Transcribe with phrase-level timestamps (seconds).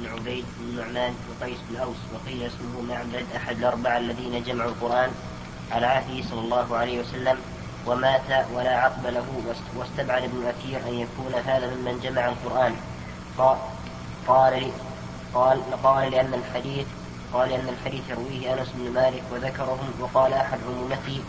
[0.00, 4.70] بن عبيد بن نعمان بن قيس بن أوس وقيل اسمه معبد أحد الأربعة الذين جمعوا
[4.70, 5.10] القرآن
[5.72, 7.38] على عهده صلى الله عليه وسلم
[7.86, 9.24] ومات ولا عقب له
[9.76, 12.74] واستبعد ابن أثير أن يكون هذا ممن جمع القرآن.
[13.38, 13.58] قال
[15.34, 16.86] قال قال, لأن الحديث
[17.32, 21.20] قال لأن الحديث يرويه أنس بن مالك وذكرهم وقال أحد عمومته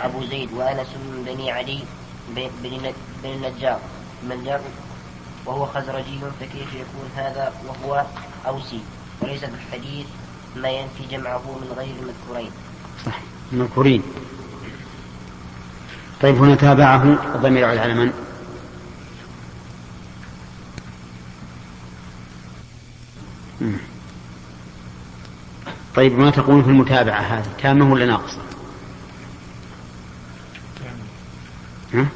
[0.00, 1.80] أبو زيد وأنس من بني علي
[2.28, 2.92] بن
[3.24, 3.80] النجار.
[4.22, 4.44] من
[5.46, 8.04] وهو خزرجي فكيف يكون هذا وهو
[8.46, 8.80] أوسي؟
[9.20, 10.06] وليس في الحديث
[10.56, 12.50] ما ينفي جمعه من غير المذكورين
[13.06, 13.18] صح
[13.52, 14.02] المذكورين
[16.22, 17.02] طيب هنا تابعه
[17.34, 18.12] الضمير على من؟
[25.94, 28.38] طيب ما تقول في المتابعة هذه؟ تامة ولا ناقصة؟
[31.94, 32.06] ها؟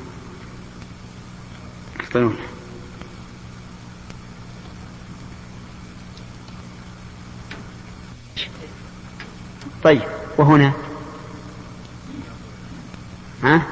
[9.85, 10.03] طيب.
[10.39, 10.73] وهنا؟
[13.43, 13.63] ها؟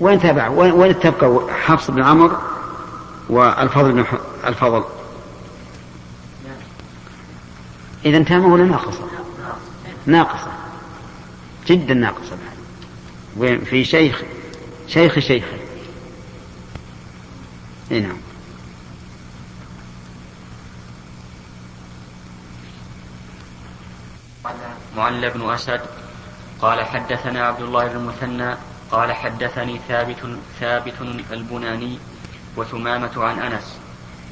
[0.00, 2.36] وين تابع وين تبقى؟ حفص بن عمرو
[3.28, 4.04] والفضل بن
[4.46, 4.84] الفضل.
[8.04, 9.08] إذا تامة ولا ناقصة.
[10.06, 10.52] ناقصة.
[11.66, 12.36] جدا ناقصة.
[13.40, 14.22] في شيخ
[14.88, 15.44] شيخ شيخ.
[17.90, 18.16] نعم.
[24.96, 25.80] معل بن أسد
[26.62, 28.56] قال حدثنا عبد الله بن المثنى
[28.90, 30.16] قال حدثني ثابت
[30.60, 30.94] ثابت
[31.32, 31.98] البناني
[32.56, 33.78] وثمامة عن أنس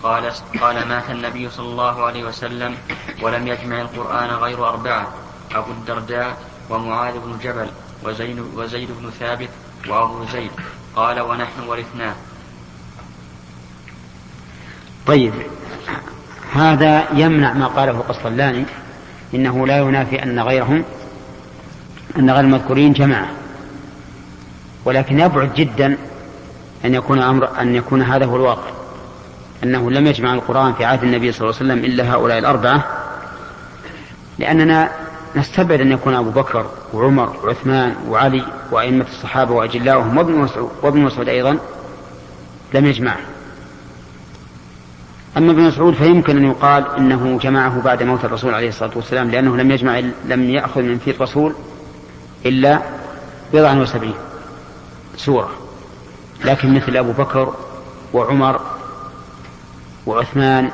[0.02, 2.76] قال قال مات النبي صلى الله عليه وسلم
[3.22, 5.12] ولم يجمع القرآن غير أربعة
[5.54, 6.36] أبو الدرداء
[6.70, 7.70] ومعاذ بن جبل
[8.04, 9.48] وزيد, وزيد بن ثابت
[9.88, 10.50] وأبو زيد
[10.96, 12.14] قال ونحن ورثناه
[15.06, 15.32] طيب
[16.52, 18.64] هذا يمنع ما قاله القسطلاني
[19.34, 20.84] إنه لا ينافي أن غيرهم
[22.18, 23.28] أن غير المذكورين جماعة.
[24.84, 25.96] ولكن يبعد جدا
[26.84, 28.70] أن يكون أمر أن يكون هذا هو الواقع.
[29.64, 32.84] أنه لم يجمع القرآن في عهد النبي صلى الله عليه وسلم إلا هؤلاء الأربعة
[34.38, 34.90] لأننا
[35.36, 41.28] نستبعد أن يكون أبو بكر وعمر وعثمان وعلي وأئمة الصحابة وأجلاؤهم وابن مسعود وابن مسعود
[41.28, 41.58] أيضا
[42.74, 43.18] لم يجمعه
[45.36, 49.56] أما ابن مسعود فيمكن أن يقال إنه جمعه بعد موت الرسول عليه الصلاة والسلام لأنه
[49.56, 51.54] لم يجمع لم يأخذ من في الرسول
[52.46, 52.80] إلا
[53.52, 54.14] بضعا وسبعين
[55.16, 55.50] سورة.
[56.44, 57.54] لكن مثل أبو بكر
[58.12, 58.60] وعمر
[60.06, 60.70] وعثمان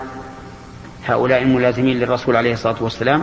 [1.07, 3.23] هؤلاء الملازمين للرسول عليه الصلاة والسلام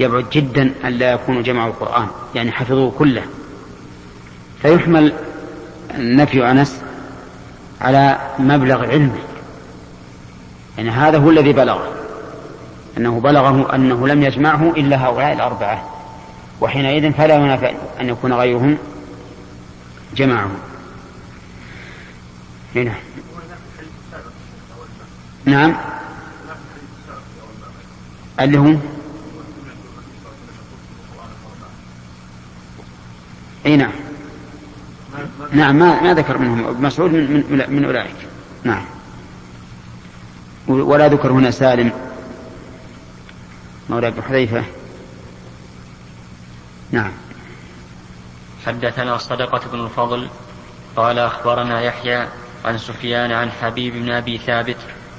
[0.00, 3.22] يبعد جدا أن لا يكونوا جمعوا القرآن يعني حفظوه كله.
[4.62, 5.12] فيحمل
[5.98, 6.82] نفي أنس
[7.80, 9.18] على مبلغ علمه.
[10.78, 11.92] يعني هذا هو الذي بلغه.
[12.98, 15.90] أنه بلغه أنه لم يجمعه إلا هؤلاء الأربعة.
[16.60, 18.78] وحينئذ فلا ينافع أن يكون غيرهم
[20.16, 20.50] جمعه
[22.74, 22.94] هنا.
[25.44, 25.76] نعم.
[28.40, 28.80] اللي هم
[33.66, 33.92] إي نعم.
[35.52, 36.82] نعم ما ما ذكر منهم.
[36.82, 38.16] مسعود من, من, من أولئك.
[38.64, 38.95] نعم.
[40.68, 41.92] ولا ذكر هنا سالم.
[43.90, 44.64] مولى ابن حذيفة.
[46.90, 47.12] نعم.
[48.66, 50.28] حدثنا صدقة بن الفضل
[50.96, 52.26] قال أخبرنا يحيى
[52.64, 54.76] عن سفيان عن حبيب بن أبي ثابت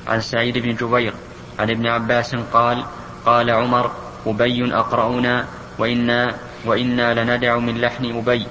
[0.08, 1.14] عن سعيد بن جبير
[1.60, 2.84] عن ابن عباس قال
[3.26, 3.92] قال عمر
[4.26, 5.46] أبي أقرأنا
[5.78, 6.36] وإنا
[6.66, 8.48] وإنا لندع من لحن أبي.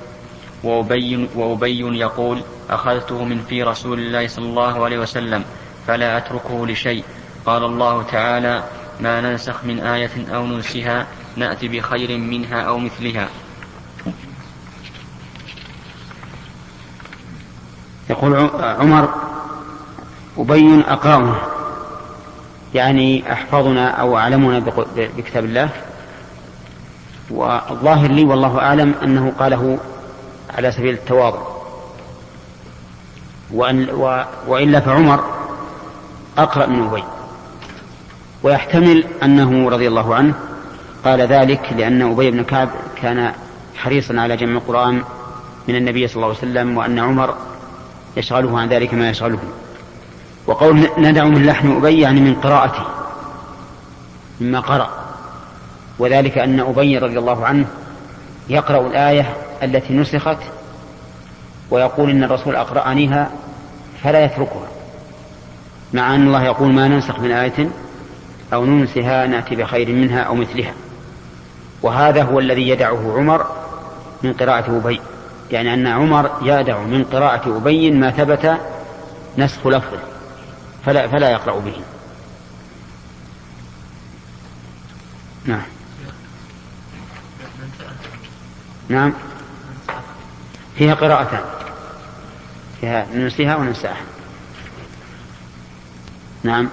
[0.64, 5.44] وأبي, وأبي يقول أخذته من في رسول الله صلى الله عليه وسلم.
[5.86, 7.04] فلا أتركه لشيء.
[7.46, 8.62] قال الله تعالى
[9.00, 13.28] ما ننسخ من آية أو ننسها نأتي بخير منها أو مثلها.
[18.10, 19.08] يقول عمر
[20.38, 21.36] أبين أقرأنا
[22.74, 24.58] يعني أحفظنا أو أعلمنا
[24.96, 25.68] بكتاب الله.
[27.30, 29.78] والظاهر لي والله أعلم أنه قاله
[30.56, 31.42] على سبيل التواضع.
[34.46, 35.35] وإلا فعمر
[36.38, 37.04] أقرأ من أبي
[38.42, 40.34] ويحتمل أنه رضي الله عنه
[41.04, 42.68] قال ذلك لأن أبي بن كعب
[43.02, 43.32] كان
[43.76, 45.02] حريصا على جمع القرآن
[45.68, 47.34] من النبي صلى الله عليه وسلم وأن عمر
[48.16, 49.38] يشغله عن ذلك ما يشغله.
[50.46, 52.84] وقول ندع من لحن أبي يعني من قراءته
[54.40, 54.90] مما قرأ.
[55.98, 57.66] وذلك أن أبي رضي الله عنه
[58.48, 60.38] يقرأ الآية التي نسخت
[61.70, 63.30] ويقول إن الرسول أقرأنيها
[64.02, 64.75] فلا يتركها.
[65.92, 67.70] مع أن الله يقول ما ننسخ من آية
[68.52, 70.72] أو ننسها نأتي بخير منها أو مثلها.
[71.82, 73.46] وهذا هو الذي يدعه عمر
[74.22, 75.00] من قراءة أبي.
[75.50, 78.56] يعني أن عمر يدع من قراءة أبي ما ثبت
[79.38, 79.98] نسخ لفظه.
[80.84, 81.76] فلا, فلا يقرأ به.
[85.44, 85.62] نعم.
[88.88, 89.12] نعم.
[90.78, 91.44] فيها قراءتان.
[92.80, 94.15] فيها ننسيها وننساها.
[96.44, 96.68] نعم.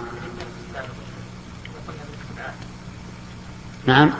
[3.85, 4.11] نعم.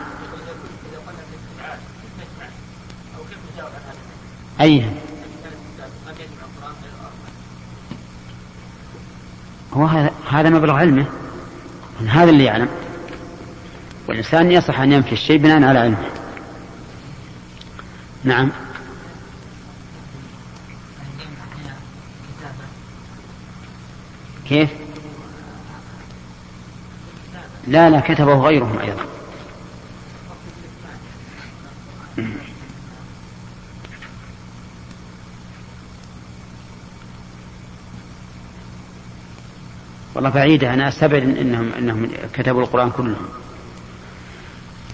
[4.61, 4.89] أي.
[9.73, 9.85] هو
[10.29, 11.05] هذا مبلغ علمه.
[12.07, 12.69] هذا اللي يعلم.
[14.07, 16.09] والإنسان يصح أن ينفي الشيء بناء على علمه.
[18.23, 18.51] نعم.
[24.49, 24.82] كيف؟
[27.67, 29.05] لا لا كتبه غيرهم أيضا.
[40.15, 43.27] والله بعيدة أنا أستبعد إنهم إنهم كتبوا القرآن كلهم.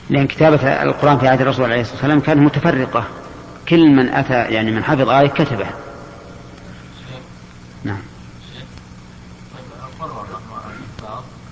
[0.10, 3.08] لأن كتابة القرآن في عهد الرسول عليه الصلاة والسلام كانت متفرقة.
[3.70, 5.74] كل من أتى يعني من حفظ آية كتبها
[7.84, 8.02] نعم.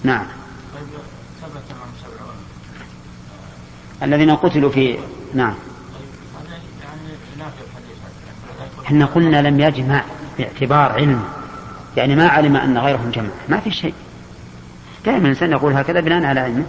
[0.04, 0.26] نعم.
[4.04, 4.98] الذين قتلوا في
[5.34, 5.56] نعم.
[8.86, 10.04] إحنا قلنا لم يجمع
[10.38, 11.24] باعتبار علم.
[11.98, 13.30] يعني ما علم أن غيرهم جمع.
[13.50, 13.94] ما في شيء.
[15.06, 16.66] دائما الإنسان يقول هكذا بناء على علمه.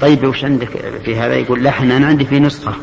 [0.00, 0.68] طيب وش عندك
[1.04, 2.74] في هذا؟ يقول لحن أنا عندي في نسخة.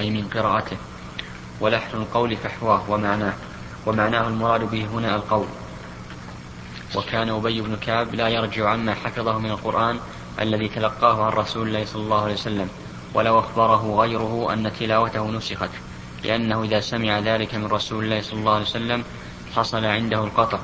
[0.00, 0.76] أي من قراءته.
[1.60, 3.32] ولحن القول فحواه ومعناه.
[3.86, 5.46] ومعناه المراد به هنا القول.
[6.94, 9.98] وكان أبي بن كعب لا يرجع عما حفظه من القرآن
[10.40, 12.68] الذي تلقاه عن رسول الله صلى الله عليه وسلم
[13.14, 15.70] ولو أخبره غيره أن تلاوته نسخت
[16.24, 19.04] لأنه إذا سمع ذلك من رسول الله صلى الله عليه وسلم
[19.56, 20.58] حصل عنده القطع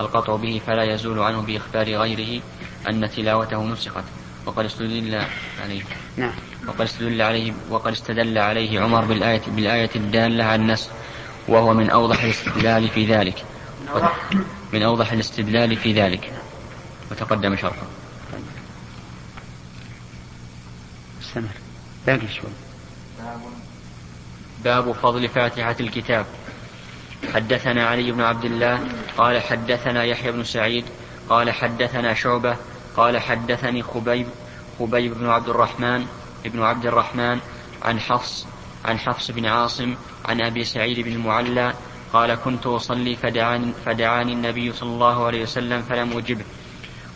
[0.00, 2.42] القطع به فلا يزول عنه بإخبار غيره
[2.88, 4.04] أن تلاوته نسخت.
[4.46, 5.22] وقد استدل
[5.64, 5.82] عليه
[6.16, 6.32] نعم.
[6.68, 10.88] وقد استدل عليه وقد استدل عليه عمر بالآية بالآية الدالة على النسخ
[11.48, 13.44] وهو من أوضح الاستدلال في ذلك.
[14.72, 16.32] من أوضح الاستدلال في ذلك.
[17.10, 17.86] وتقدم شرحه.
[21.22, 21.48] استمر.
[22.06, 22.50] باقي شوي.
[24.64, 26.26] باب فضل فاتحة الكتاب.
[27.34, 28.88] حدثنا علي بن عبد الله
[29.18, 30.84] قال حدثنا يحيى بن سعيد
[31.28, 32.56] قال حدثنا شعبة
[32.96, 34.26] قال حدثني خبيب
[34.78, 36.06] خبيب بن عبد الرحمن
[36.44, 37.40] بن عبد الرحمن
[37.82, 38.46] عن حفص
[38.84, 39.94] عن حفص بن عاصم
[40.24, 41.74] عن أبي سعيد بن المعلى
[42.12, 46.44] قال كنت أصلي فدعاني, فدعاني النبي صلى الله عليه وسلم فلم أجبه.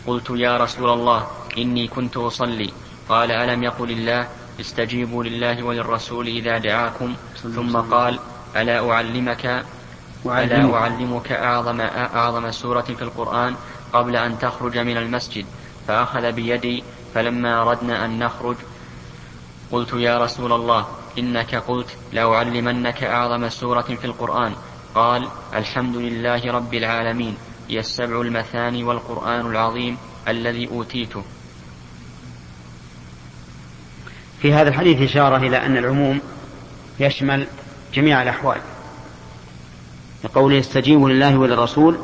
[0.07, 1.27] قلت يا رسول الله
[1.59, 2.71] إني كنت أصلي.
[3.09, 4.29] قال ألم يقل الله
[4.61, 8.19] استجيبوا لله وللرسول إذا دعاكم؟ ثم قال
[8.57, 9.65] ألا أعلمك
[10.27, 13.57] ألا أعلمك أعظم أعظم سورة في القرآن
[13.93, 15.47] قبل أن تخرج من المسجد.
[15.89, 16.85] فأخذ بيدي
[17.15, 18.57] فلما أردنا أن نخرج
[19.73, 20.87] قلت يا رسول الله
[21.19, 24.55] إنك قلت لأعلمنك أعظم سورة في القرآن.
[24.95, 27.37] قال الحمد لله رب العالمين
[27.69, 29.97] هي السبع المثاني والقرآن العظيم
[30.29, 31.23] الذي أوتيته.
[34.43, 36.21] في هذا الحديث إشارة إلى أن العموم
[37.01, 37.47] يشمل
[37.95, 38.61] جميع الأحوال.
[40.25, 41.99] لقوله استجيبوا لله وللرسول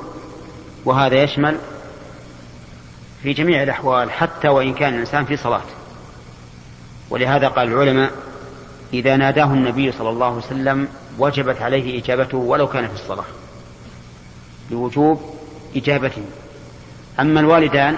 [0.85, 1.59] وهذا يشمل
[3.23, 5.63] في جميع الأحوال حتى وإن كان الإنسان في صلاة.
[7.11, 8.13] ولهذا قال العلماء
[8.93, 13.25] إذا ناداه النبي صلى الله عليه وسلم وجبت عليه إجابته ولو كان في الصلاة.
[14.71, 15.21] لوجوب
[15.77, 16.23] إجابته
[17.21, 17.97] أما الوالدان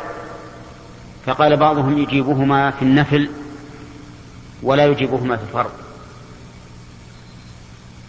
[1.26, 3.30] فقال بعضهم يجيبهما في النفل
[4.62, 5.70] ولا يجيبهما في الفرض.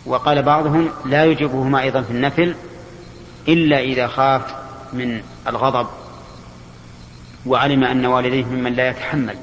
[0.05, 2.55] وقال بعضهم لا يجيبهما أيضا في النفل
[3.47, 4.41] إلا إذا خاف
[4.93, 5.87] من الغضب
[7.45, 9.35] وعلم أن والديه ممن لا يتحمل.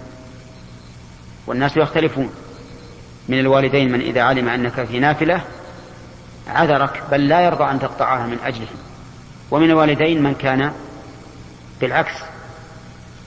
[1.46, 2.30] والناس يختلفون.
[3.28, 5.40] من الوالدين من إذا علم أنك في نافلة
[6.48, 8.76] عذرك بل لا يرضى أن تقطعها من أجلهم.
[9.50, 10.72] ومن الوالدين من كان
[11.80, 12.14] بالعكس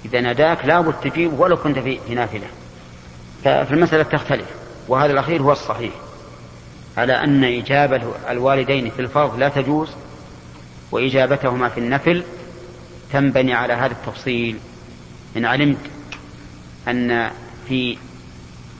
[0.05, 2.47] إذا ناداك لابد تجيب ولو كنت في نافلة.
[3.43, 4.45] فالمسألة تختلف
[4.87, 5.93] وهذا الأخير هو الصحيح.
[6.97, 9.89] على أن إجابة الوالدين في الفرض لا تجوز
[10.91, 12.23] وإجابتهما في النفل
[13.13, 14.57] تنبني على هذا التفصيل.
[15.37, 15.77] إن علمت
[16.87, 17.31] أن
[17.67, 17.97] في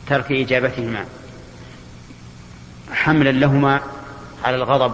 [0.09, 1.05] ترك إجابتهما.
[2.91, 3.81] حملا لهما
[4.43, 4.93] على الغضب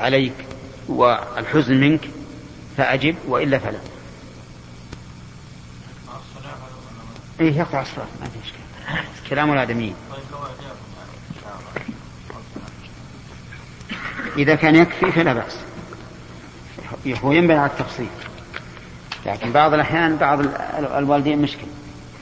[0.00, 0.34] عليك
[0.88, 2.00] والحزن منك
[2.76, 3.78] فأجب وإلا فلا.
[7.40, 8.60] إيه يقطع الصلاة ما في إشكال.
[9.30, 9.94] كلام الآدميين
[14.36, 15.56] إذا كان يكفي فلا بأس.
[17.22, 18.08] هو ينبني على التفصيل.
[19.26, 20.40] لكن بعض الأحيان بعض
[20.96, 21.66] الوالدين مشكل.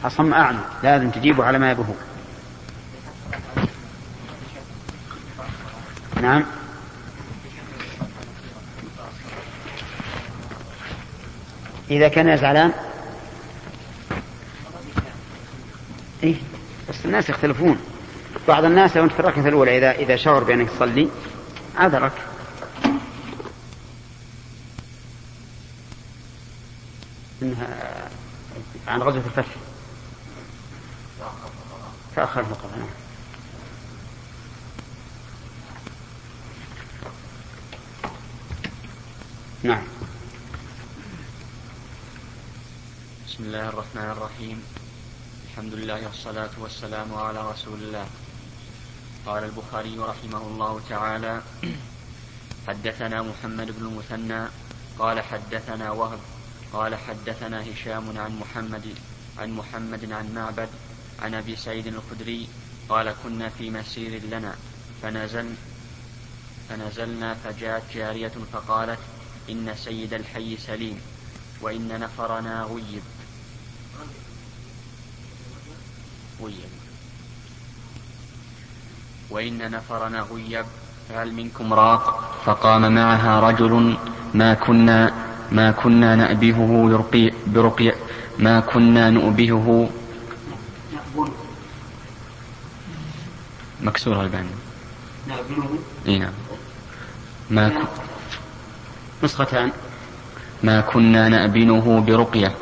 [0.05, 1.95] أصم أعمى لازم تجيبه على ما يبهو
[6.23, 6.45] نعم.
[11.91, 12.73] إذا كان زعلان.
[16.23, 16.37] إيه
[16.89, 17.79] بس الناس يختلفون.
[18.49, 21.09] بعض الناس لو في الركعة الأولى إذا إذا شعر بأنك تصلي
[21.77, 22.13] عذرك.
[28.89, 29.60] عن غزوة الفتح.
[32.21, 32.71] تأخر فقط.
[32.77, 32.89] نعم.
[39.63, 39.85] نعم
[43.27, 44.63] بسم الله الرحمن الرحيم.
[45.49, 48.07] الحمد لله والصلاة والسلام على رسول الله.
[49.27, 51.43] قال البخاري رحمه الله تعالى
[52.69, 54.43] حدثنا محمد بن المثنى
[54.99, 56.21] قال حدثنا وهب
[56.73, 58.87] قال حدثنا هشام عن محمد
[59.39, 60.69] عن محمد عن معبد
[61.23, 62.49] عن أبي سعيد الخدري
[62.89, 64.55] قال كنا في مسير لنا
[65.03, 65.55] فنزل
[66.69, 68.99] فنزلنا فجاءت جارية فقالت
[69.51, 71.01] إن سيد الحي سليم
[71.61, 73.03] وإن نفرنا غيب.
[76.43, 76.71] غيب.
[79.31, 80.65] وإن نفرنا غيب
[81.09, 83.97] فهل منكم راق؟ فقام معها رجل
[84.35, 85.13] ما كنا
[85.53, 87.93] ما كنا نأبهه برقي برقي
[88.39, 89.91] ما كنا نؤبهه
[93.83, 94.47] مكسور البان
[96.09, 96.33] إي نعم.
[97.51, 97.73] ما ك...
[99.23, 99.71] نسختان.
[100.63, 102.53] ما كنا نأبنه برقية.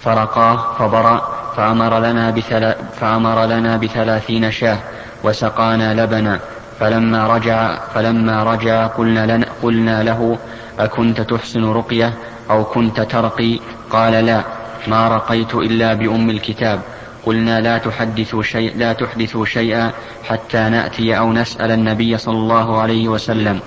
[0.00, 4.78] فرقاه فبرأ فأمر لنا, بثلا فأمر لنا بثلاثين شاة
[5.24, 6.40] وسقانا لبنا.
[6.80, 10.38] فلما رجع فلما رجع قلنا, لنا قلنا له
[10.78, 12.14] أكنت تحسن رقية
[12.50, 14.44] أو كنت ترقي؟ قال لا
[14.88, 16.82] ما رقيت إلا بأم الكتاب.
[17.28, 19.92] قلنا لا تحدثوا شيء لا تحدثوا شيئا
[20.24, 23.60] حتى نأتي أو نسأل النبي صلى الله عليه وسلم.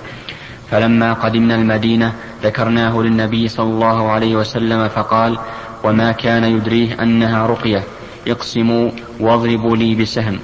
[0.70, 5.38] فلما قدمنا المدينة ذكرناه للنبي صلى الله عليه وسلم فقال
[5.84, 7.82] وما كان يدريه أنها رقية.
[8.28, 8.90] اقسموا
[9.20, 10.38] واضربوا لي بسهم.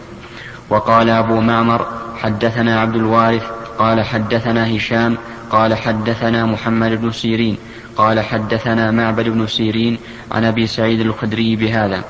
[0.70, 1.86] وقال أبو معمر
[2.22, 3.42] حدثنا عبد الوارث.
[3.78, 5.16] قال حدثنا هشام.
[5.50, 7.56] قال حدثنا محمد بن سيرين.
[7.96, 9.98] قال حدثنا معبد بن سيرين.
[10.32, 12.04] عن أبي سعيد الخدري بهذا.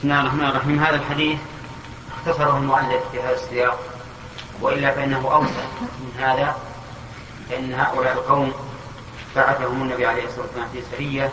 [0.00, 0.78] بسم الله الرحمن الرحيم.
[0.78, 1.38] هذا الحديث
[2.16, 3.80] اختصره المؤلف في هذا السياق
[4.60, 6.56] وإلا فإنه أوسع من هذا
[7.50, 8.52] فإن هؤلاء القوم
[9.36, 11.32] بعثهم النبي عليه الصلاة والسلام في سرية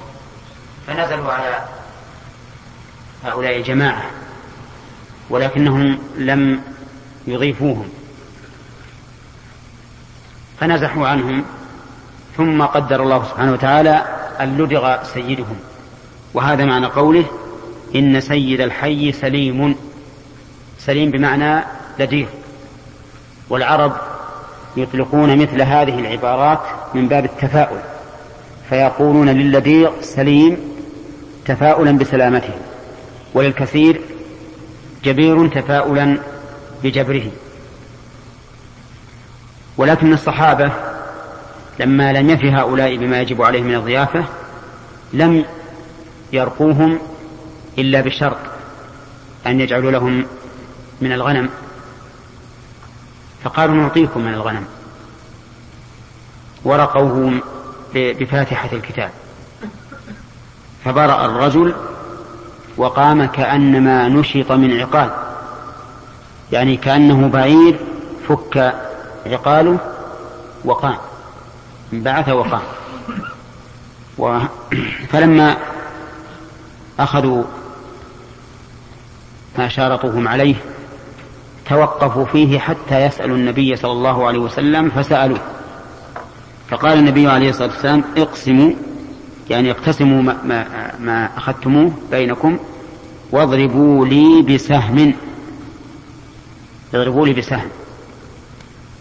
[0.88, 1.66] فنزلوا على
[3.24, 4.06] هؤلاء الجماعة
[5.30, 6.62] ولكنهم لم
[7.28, 7.90] يضيفوهم.
[10.60, 11.46] فنزحوا عنهم
[12.38, 14.06] ثم قدر الله سبحانه وتعالى
[14.40, 15.60] أن لدغ سيدهم.
[16.34, 17.26] وهذا معنى قوله
[17.96, 19.75] إن سيد الحي سليم.
[20.79, 21.63] سليم بمعنى
[22.00, 22.27] لديغ
[23.50, 23.94] والعرب
[24.77, 26.60] يطلقون مثل هذه العبارات
[26.94, 27.79] من باب التفاؤل
[28.70, 30.58] فيقولون للذيغ سليم
[31.46, 32.53] تفاؤلا بسلامته
[33.34, 34.01] وللكثير
[35.03, 36.17] جبير تفاؤلا
[36.84, 37.32] بجبره.
[39.77, 40.72] ولكن الصحابة
[41.79, 44.25] لما لم يفي هؤلاء بما يجب عليهم من الضيافة
[45.13, 45.46] لم
[46.34, 47.00] يرقوهم
[47.78, 48.38] إلا بشرط
[49.48, 50.26] أن يجعلوا لهم
[51.02, 51.50] من الغنم.
[53.44, 54.66] فقالوا نعطيكم من الغنم.
[56.64, 57.42] ورقوه
[57.96, 59.12] بفاتحة الكتاب.
[60.86, 61.74] فبرأ الرجل
[62.78, 65.10] وقام كأنما نشط من عقال.
[66.52, 67.80] يعني كأنه بعير
[68.28, 68.74] فك
[69.26, 69.78] عقاله
[70.66, 70.98] وقام.
[71.94, 72.62] انبعث وقام.
[74.18, 74.40] و...
[75.12, 75.58] فلما
[77.00, 77.44] أخذوا
[79.58, 80.56] ما شارطوهم عليه
[81.70, 85.40] توقفوا فيه حتى يسألوا النبي صلى الله عليه وسلم فسألوه.
[86.70, 88.72] فقال النبي عليه الصلاة والسلام اقسموا
[89.50, 92.58] يعني اقتسموا ما, ما, ما أخذتموه بينكم
[93.32, 95.14] واضربوا لي بسهم.
[96.94, 97.70] اضربوا لي بسهم.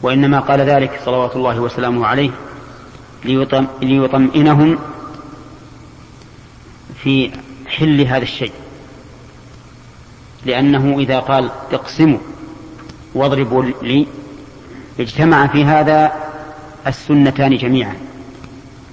[0.03, 2.31] وإنما قال ذلك صلوات الله وسلامه عليه
[3.25, 4.79] ليطم ليطمئنهم
[7.03, 7.31] في
[7.67, 8.53] حل هذا الشيء.
[10.47, 12.19] لأنه إذا قال اقسموا
[13.15, 14.07] واضربوا لي
[15.01, 16.13] اجتمع في هذا
[16.87, 17.95] السنتان جميعا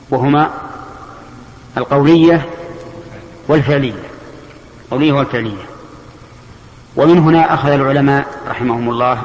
[0.10, 0.50] وهما
[1.78, 2.46] القولية
[3.48, 3.94] والفعلية
[4.86, 5.66] القولية والفعلية.
[6.96, 9.22] ومن هنا أخذ العلماء رحمهم الله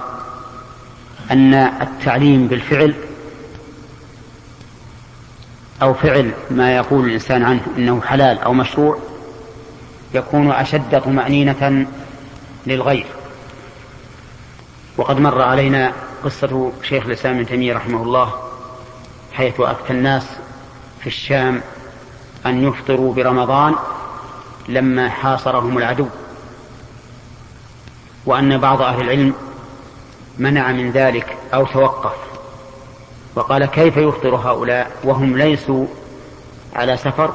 [1.31, 2.95] أن التعليم بالفعل
[5.83, 8.99] أو فعل ما يقول الإنسان عنه إنه حلال أو مشروع
[10.15, 11.87] يكون أشد طمأنينة
[12.69, 13.07] للغير.
[14.97, 15.93] وقد مر علينا
[16.25, 18.35] قصة شيخ الإسلام ابن تيمية رحمه الله
[19.33, 20.27] حيث أفتى الناس
[21.01, 21.63] في الشام
[22.47, 23.75] أن يفطروا برمضان
[24.69, 26.07] لما حاصرهم العدو.
[28.27, 29.35] وأن بعض أهل العلم
[30.39, 32.17] منع من ذلك أو توقف.
[33.35, 35.87] وقال كيف يفطر هؤلاء وهم ليسوا
[36.75, 37.35] على سفر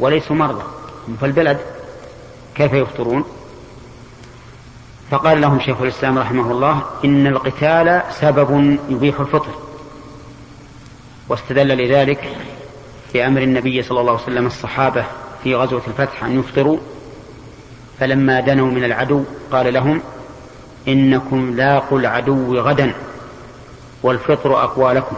[0.00, 0.64] وليسوا مرضى؟
[1.08, 1.60] هم في البلد.
[2.54, 3.24] كيف يفطرون؟
[5.12, 9.50] فقال لهم شيخ الإسلام رحمه الله إن القتال سبب يبيح الفطر
[11.28, 12.36] واستدل لذلك
[13.14, 15.04] بأمر النبي صلى الله عليه وسلم الصحابة
[15.44, 16.78] في غزوة الفتح أن يفطروا
[18.00, 20.02] فلما دنوا من العدو قال لهم
[20.88, 22.94] إنكم لاقوا العدو غدا
[24.02, 25.16] والفطر أقوى لكم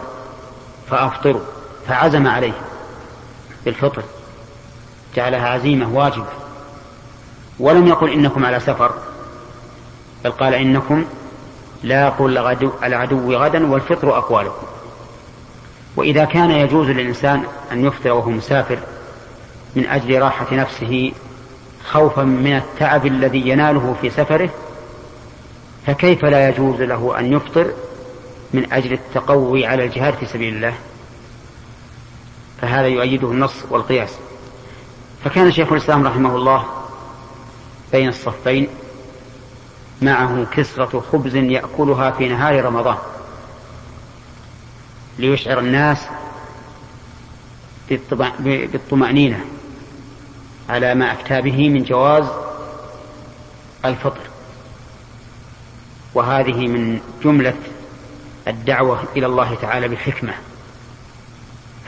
[0.89, 1.41] فأفطروا
[1.87, 2.53] فعزم عليه
[3.65, 4.03] بالفطر
[5.15, 6.27] جعلها عزيمة واجبة
[7.59, 8.93] ولم يقل إنكم على سفر
[10.25, 11.05] بل قال إنكم
[11.83, 12.29] لاقوا
[12.83, 14.67] العدو غدا والفطر أقوى لكم
[15.95, 18.77] وإذا كان يجوز للإنسان أن يفطر وهو مسافر
[19.75, 21.11] من أجل راحة نفسه
[21.89, 24.49] خوفا من التعب الذي يناله في سفره
[25.87, 27.71] فكيف لا يجوز له أن يفطر
[28.53, 30.73] من أجل التقوي على الجهاد في سبيل الله؟
[32.61, 34.15] فهذا يؤيده النص والقياس.
[35.25, 36.65] فكان شيخ الإسلام رحمه الله
[37.91, 38.67] بين الصفين
[40.05, 42.97] معه كسرة خبز يأكلها في نهار رمضان.
[45.19, 46.07] ليشعر الناس
[48.39, 49.45] بالطمأنينة
[50.69, 52.25] على ما أفتى به من جواز
[53.85, 54.21] الفطر.
[56.13, 57.53] وهذه من جملة
[58.47, 60.33] الدعوة إلى الله تعالى بالحكمة.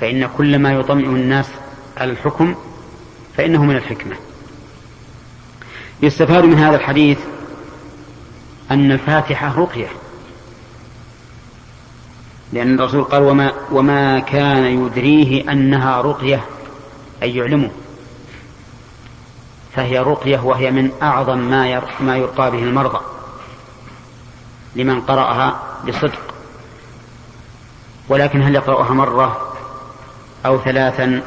[0.01, 1.47] فإن كل ما يطمئن الناس
[1.97, 2.55] على الحكم
[3.37, 4.15] فإنه من الحكمة.
[6.01, 7.17] يستفاد من هذا الحديث
[8.71, 9.87] أن الفاتحة رقية.
[12.53, 16.45] لأن الرسول قال وما, وما كان يدريه أنها رقية
[17.23, 17.69] أي يعلمه.
[19.75, 22.99] فهي رقية وهي من أعظم ما ما يرقى به المرضى.
[24.75, 26.33] لمن قرأها بصدق.
[28.09, 29.53] ولكن هل يقرأها مرة
[30.45, 31.21] أو ثلاثا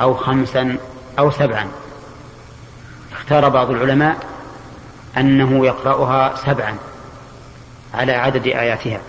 [0.00, 0.78] أو خمسا
[1.18, 1.68] أو سبعا؟
[3.12, 4.37] اختار بعض العلماء
[5.16, 6.76] أنه يقرأها سبعا
[7.94, 9.00] على عدد آياتها.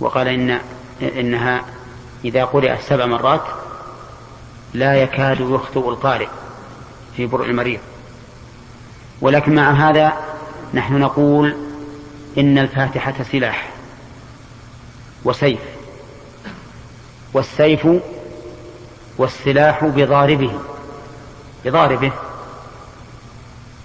[0.00, 0.60] وقال إن
[1.02, 1.64] إنها
[2.24, 3.42] إذا قرأت سبع مرات
[4.74, 6.28] لا يكاد يخطئ القارئ
[7.16, 7.80] في برء المريض.
[9.20, 10.12] ولكن مع هذا
[10.74, 11.56] نحن نقول
[12.38, 13.68] إن الفاتحة سلاح
[15.24, 15.60] وسيف
[17.32, 17.88] والسيف
[19.18, 20.52] والسلاح بضاربه
[21.64, 22.12] بضاربه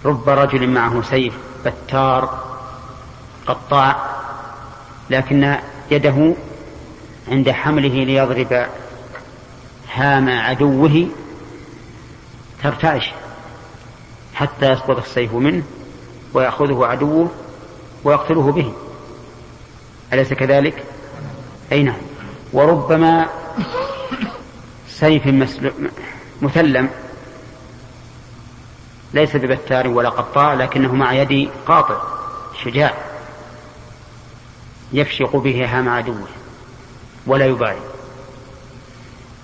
[0.05, 1.33] رب رجل معه سيف
[1.65, 2.43] بتار
[3.47, 3.95] قطاع
[5.09, 5.55] لكن
[5.91, 6.33] يده
[7.31, 8.67] عند حمله ليضرب
[9.93, 11.07] هام عدوه
[12.63, 13.11] ترتعش
[14.33, 15.63] حتى يسقط السيف منه
[16.33, 17.31] ويأخذه عدوه
[18.03, 18.73] ويقتله به
[20.13, 20.83] أليس كذلك؟
[21.71, 22.01] أي نعم
[22.53, 23.29] وربما
[24.87, 25.27] سيف
[26.41, 26.89] مثلم
[29.13, 32.01] ليس ببتار ولا قطاع لكنه مع يد قاطع
[32.63, 32.93] شجاع
[34.93, 36.27] يفشق به هام عدوه
[37.27, 37.79] ولا يبالي.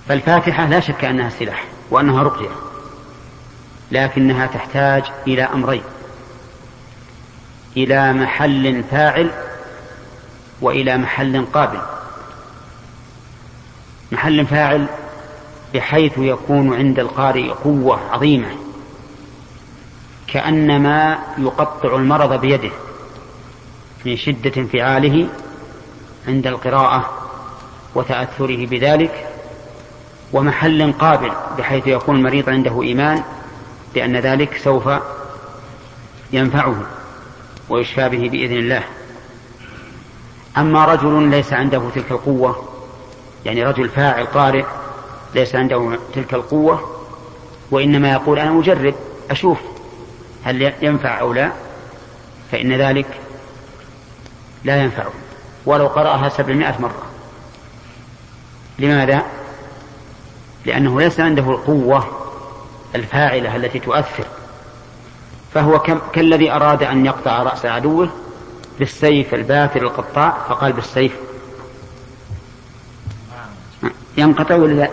[0.08, 2.49] فالفاتحة لا شك أنها سلاح وأنها رقية
[3.91, 5.84] لكنها تحتاج إلى أمرين
[7.77, 9.32] إلى محل فاعل
[10.62, 11.82] وإلى محل قابل.
[14.12, 14.88] محل فاعل
[15.73, 18.68] بحيث يكون عند القارئ قوة عظيمة.
[20.34, 22.72] كأنما يقطع المرض بيده
[24.06, 25.28] من شدة انفعاله
[26.28, 27.10] عند القراءة
[27.96, 29.28] وتأثره بذلك
[30.34, 33.24] ومحل قابل بحيث يكون المريض عنده إيمان
[33.94, 34.89] بأن ذلك سوف
[36.32, 36.76] ينفعه
[37.70, 38.84] ويشفى به بإذن الله.
[40.58, 42.70] أما رجل ليس عنده تلك القوة
[43.46, 44.65] يعني رجل فاعل قارئ
[45.36, 47.02] ليس عنده تلك القوة
[47.72, 48.96] وإنما يقول أنا أجرب
[49.32, 49.58] أشوف
[50.43, 51.52] هل ينفع أو لا؟
[52.52, 53.19] فإن ذلك
[54.63, 55.04] لا ينفع.
[55.65, 57.04] ولو قرأها سبعمائة مرة.
[58.80, 59.23] لماذا؟
[60.65, 62.08] لأنه ليس عنده القوة
[62.95, 64.25] الفاعلة التي تؤثر.
[65.54, 65.80] فهو
[66.13, 68.10] كالذي أراد أن يقطع رأس عدوه
[68.80, 71.15] بالسيف البافر القطاع فقال بالسيف.
[74.17, 74.89] ينقطع ولا لا؟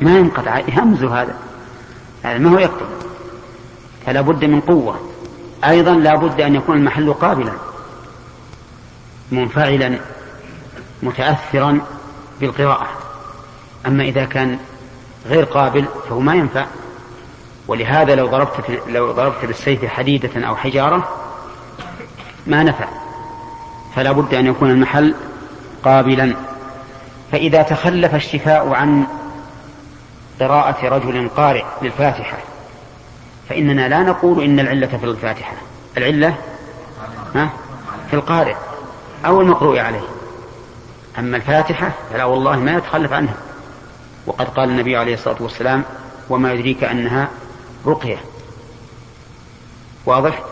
[0.00, 1.36] ما ينقطع يهمز هذا.
[2.22, 2.86] هذا ما هو يقطع.
[4.08, 5.00] فلا بد من قوة.
[5.64, 7.52] أيضا لا بد أن يكون المحل قابلا.
[9.32, 9.98] منفعلا
[11.02, 11.80] متأثرا
[12.40, 12.86] بالقراءة.
[13.86, 14.58] أما إذا كان
[15.26, 16.66] غير قابل فهو ما ينفع.
[17.68, 21.08] ولهذا لو ضربت في لو ضربت بالسيف حديدة أو حجارة
[22.46, 22.88] ما نفع.
[23.96, 25.14] فلا بد أن يكون المحل
[25.84, 26.34] قابلا.
[27.32, 29.06] فإذا تخلف الشفاء عن
[30.40, 32.38] قراءة رجل قارئ للفاتحة
[33.48, 35.52] فإننا لا نقول إن العلة في الفاتحة.
[35.96, 36.34] العلة
[38.10, 38.54] في القارئ
[39.26, 40.08] أو المقروء عليه.
[41.18, 43.34] أما الفاتحة فلا والله ما يتخلف عنها.
[44.26, 45.84] وقد قال النبي عليه الصلاة والسلام
[46.30, 47.28] وما يدريك أنها
[47.86, 48.18] رقية.
[50.06, 50.42] واضح؟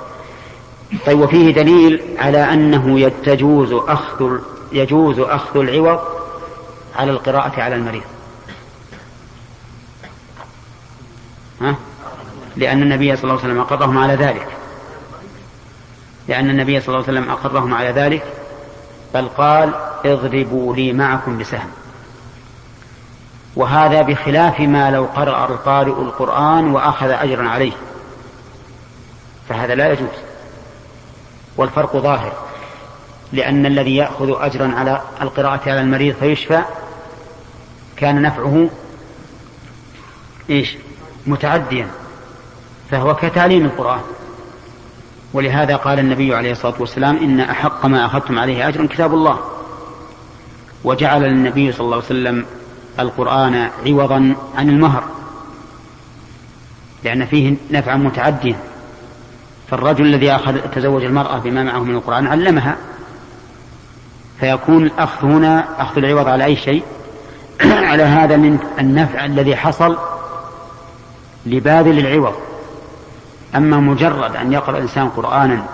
[1.06, 4.38] طيب وفيه دليل على أنه تجوز أخذ
[4.72, 6.00] يجوز أخذ العوض
[6.96, 8.02] على القراءة على المريض.
[11.60, 11.76] ها؟
[12.56, 14.46] لأن النبي صلى الله عليه وسلم أقرهم على ذلك.
[16.28, 18.22] لأن النبي صلى الله عليه وسلم أقرهم على ذلك.
[19.14, 21.70] بل قال اضربوا لي معكم بسهم.
[23.56, 27.72] وهذا بخلاف ما لو قرأ القارئ القرآن وأخذ أجرا عليه.
[29.48, 30.08] فهذا لا يجوز.
[31.56, 32.32] والفرق ظاهر.
[33.32, 36.62] لأن الذي يأخذ أجرا على القراءة على المريض فيشفى
[37.96, 38.68] كان نفعه
[40.50, 40.76] إيش؟
[41.26, 41.88] متعديا.
[42.90, 44.00] فهو كتعليم القرآن.
[45.32, 49.38] ولهذا قال النبي عليه الصلاة والسلام إن أحق ما أخذتم عليه أجرا كتاب الله.
[50.84, 52.46] وجعل النبي صلى الله عليه وسلم
[53.00, 55.04] القرآن عوضا عن المهر.
[57.04, 58.56] لأن فيه نفعا متعديا
[59.70, 62.76] فالرجل الذي أخذ تزوج المرأة بما معه من القرآن علمها.
[64.40, 66.82] فيكون الأخذ هنا أخذ العوض على أي شيء؟
[67.90, 69.96] على هذا من النفع الذي حصل
[71.46, 72.34] لباذل العوض.
[73.54, 75.66] أما مجرد أن يقرأ الإنسان قرآنا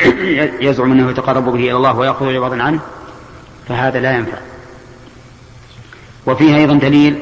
[0.66, 2.80] يزعم أنه يتقرب به إلى الله ويأخذ عوضا عنه
[3.68, 4.38] فهذا لا ينفع.
[6.26, 7.18] وفيه أيضا دليل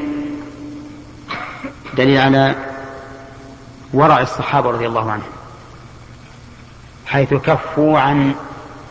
[1.96, 2.54] دليل على
[3.94, 5.30] ورع الصحابة رضي الله عنهم
[7.06, 8.34] حيث كفوا عن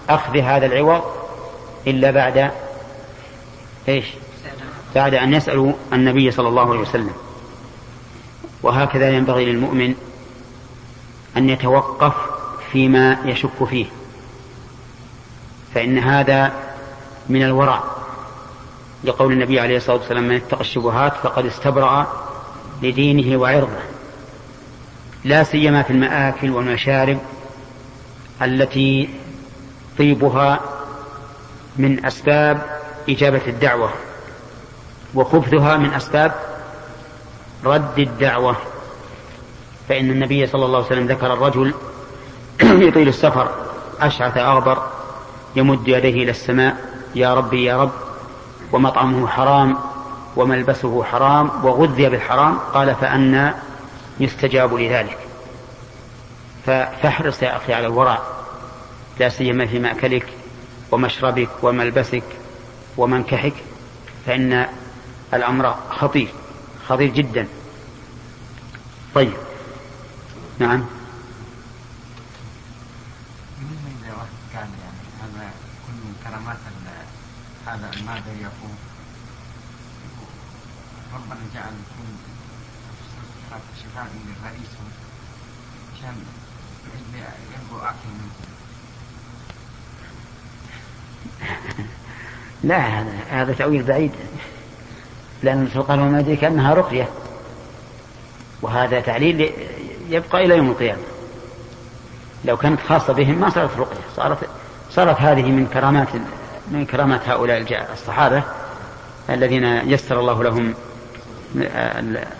[0.09, 1.01] أخذ هذا العوض
[1.87, 2.51] إلا بعد
[3.89, 4.05] إيش؟
[4.95, 7.13] بعد أن يسألوا النبي صلى الله عليه وسلم.
[8.63, 9.95] وهكذا ينبغي للمؤمن
[11.37, 12.13] أن يتوقف
[12.71, 13.85] فيما يشك فيه
[15.75, 16.53] فإن هذا
[17.29, 17.83] من الورع.
[19.03, 22.07] لقول النبي عليه الصلاة والسلام من اتقى الشبهات فقد استبرأ
[22.81, 23.79] لدينه وعرضه.
[25.23, 27.19] لا سيما في المآكل والمشارب
[28.41, 29.09] التي
[29.97, 30.59] طيبها
[31.77, 33.89] من أسباب إجابة الدعوة
[35.13, 36.31] وخبثها من أسباب
[37.65, 38.55] رد الدعوة.
[39.91, 41.73] فإن النبي صلى الله عليه وسلم ذكر الرجل
[42.87, 43.51] يطيل السفر
[43.99, 44.87] أشعث أغبر
[45.55, 46.77] يمد يديه إلى السماء
[47.15, 47.91] يا ربي يا رب
[48.71, 49.77] ومطعمه حرام
[50.35, 53.55] وملبسه حرام وغذي بالحرام قال فأنا
[54.19, 55.17] يستجاب لذلك.
[56.65, 58.19] فاحرص يا أخي على الورع
[59.19, 60.25] لا سيما في مأكلك
[60.91, 62.23] ومشربك وملبسك
[62.97, 63.53] ومنكحك
[64.25, 64.67] فإن
[65.33, 66.27] الأمر خطير
[66.87, 67.47] خطير جدا.
[69.15, 69.50] طيب.
[70.59, 70.85] نعم.
[74.53, 75.51] كان يعني هذا
[75.87, 76.57] كل من كرامات
[77.67, 78.75] هذا المادة يقوم؟
[81.13, 82.17] ربنا جعل يكون
[83.83, 84.69] شفاء للرئيس
[85.95, 86.15] عشان
[87.53, 88.31] ينبو أكل منه.
[92.63, 94.11] لا هذا هذا تأويل بعيد.
[95.43, 97.09] لأن الرسول قال وما يدريك أنها رقية.
[98.61, 99.53] وهذا تعليل
[100.09, 101.01] يبقى إلى يوم القيامة.
[102.45, 104.37] لو كانت خاصة بهم ما صارت رقية صارت
[104.91, 106.07] صارت هذه من كرامات
[106.71, 108.43] من كرامات هؤلاء الصحابة
[109.29, 110.73] الذين يسر الله لهم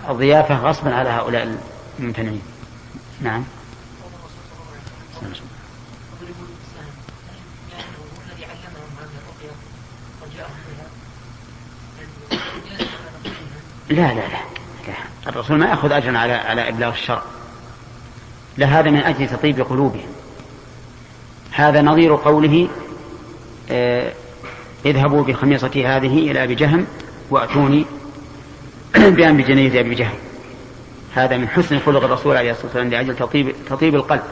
[0.08, 1.56] الضيافة غصبا على هؤلاء
[1.98, 2.42] الممتنعين.
[3.20, 3.44] نعم.
[13.88, 14.28] لا لا لا,
[14.88, 14.94] لا.
[15.26, 17.22] الرسول ما يأخذ أجرا على على إبلاغ الشرع.
[18.58, 20.06] لهذا من أجل تطيب قلوبهم.
[21.52, 22.68] هذا نظير قوله
[23.70, 24.12] آه
[24.86, 26.86] اذهبوا بخميصتي هذه إلى أبي جهم
[27.30, 27.86] وأتوني
[29.16, 30.14] بأن بجنية أبي جهم.
[31.14, 34.22] هذا من حسن خلق الرسول عليه الصلاة والسلام لأجل تطيب, تطيب القلب.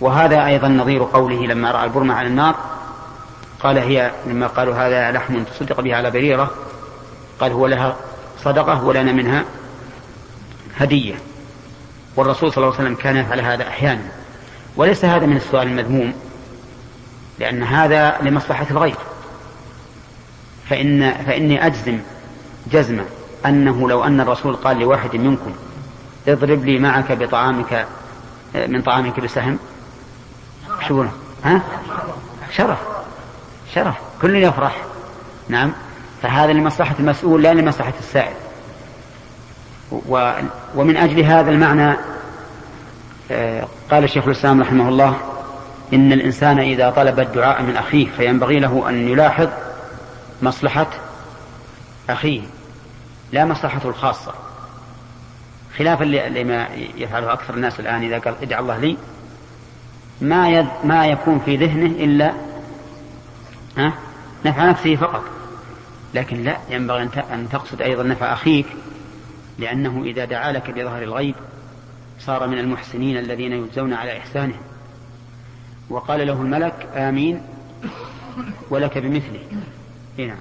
[0.00, 2.56] وهذا أيضا نظير قوله لما رأى البرمة على النار
[3.60, 6.50] قال هي لما قالوا هذا لحم تصدق به على بريرة
[7.40, 7.96] قال هو لها
[8.44, 9.44] صدقة ولنا منها
[10.76, 11.14] هدية.
[12.16, 14.02] والرسول صلى الله عليه وسلم كان يفعل هذا أحيانا.
[14.76, 16.12] وليس هذا من السؤال المذموم
[17.38, 18.96] لأن هذا لمصلحة الغير.
[20.68, 21.98] فإن فإني أجزم
[22.72, 23.04] جزمة
[23.46, 25.52] أنه لو أن الرسول قال لواحد منكم
[26.28, 27.86] اضرب لي معك بطعامك
[28.54, 29.58] من طعامك بسهم.
[30.88, 31.04] شو
[31.44, 31.62] ها؟
[32.52, 32.78] شرف
[33.74, 34.76] شرف كل يفرح.
[35.48, 35.72] نعم.
[36.22, 38.34] فهذا لمصلحة المسؤول لا لمصلحة السائل.
[40.74, 41.96] ومن أجل هذا المعنى
[43.30, 45.16] آه، قال الشيخ الإسلام رحمه الله
[45.92, 49.48] إن الإنسان إذا طلب الدعاء من أخيه فينبغي له أن يلاحظ
[50.42, 50.86] مصلحة
[52.10, 52.42] أخيه
[53.32, 54.32] لا مصلحته الخاصة.
[55.78, 58.96] خلافا لما يفعله أكثر الناس الآن إذا قال ادع الله لي
[60.20, 62.32] ما يد ما يكون في ذهنه إلا
[64.44, 65.22] نفع نفسه فقط.
[66.14, 68.66] لكن لا ينبغي أن تقصد أيضا نفع أخيك
[69.58, 71.34] لأنه إذا دعا لك بظهر الغيب
[72.20, 74.60] صار من المحسنين الذين يجزون على إحسانهم
[75.90, 77.42] وقال له الملك آمين
[78.70, 79.40] ولك بمثله.
[80.18, 80.38] إيه نعم.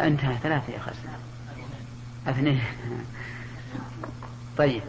[0.00, 0.36] انتهى.
[0.42, 1.18] ثلاثة يا خسنا
[2.26, 2.60] اثنين.
[4.58, 4.82] طيب.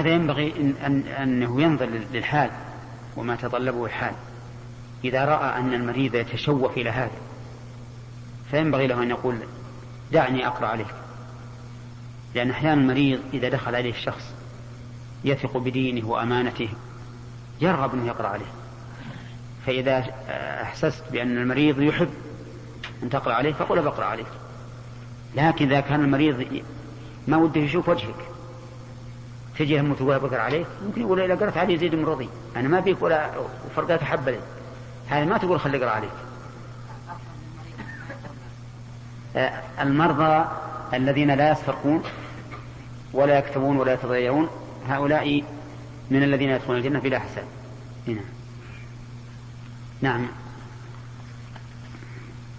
[0.00, 2.50] هذا ينبغي إن أن أنه ينظر للحال
[3.16, 4.14] وما تطلبه الحال.
[5.04, 7.18] إذا رأى أن المريض يتشوف إلى هذا
[8.50, 9.38] فينبغي له أن يقول
[10.12, 10.94] دعني أقرأ عليك.
[12.34, 14.34] لأن أحيانا المريض إذا دخل عليه الشخص
[15.24, 16.68] يثق بدينه وأمانته
[17.60, 18.52] يرغب أنه يقرأ عليه.
[19.66, 20.04] فإذا
[20.62, 22.10] أحسست بأن المريض يحب
[23.02, 24.26] أن تقرأ عليه فقل بقرأ عليك
[25.36, 26.62] لكن إذا كان المريض
[27.28, 28.29] ما وده يشوف وجهك
[29.60, 32.80] تجي همه تقول بقرأ عليك ممكن يقول إذا قرأت عليه يزيد من رضي أنا ما
[32.80, 33.30] بيك ولا
[33.76, 34.32] فرقات حبة
[35.10, 36.10] لي ما تقول خلي اقرأ عليك
[39.80, 40.48] المرضى
[40.94, 42.02] الذين لا يسرقون
[43.12, 44.48] ولا يكتبون ولا يتضيعون
[44.88, 45.44] هؤلاء
[46.10, 47.44] من الذين يدخلون الجنة بلا حساب.
[48.08, 48.20] هنا.
[50.00, 50.26] نعم.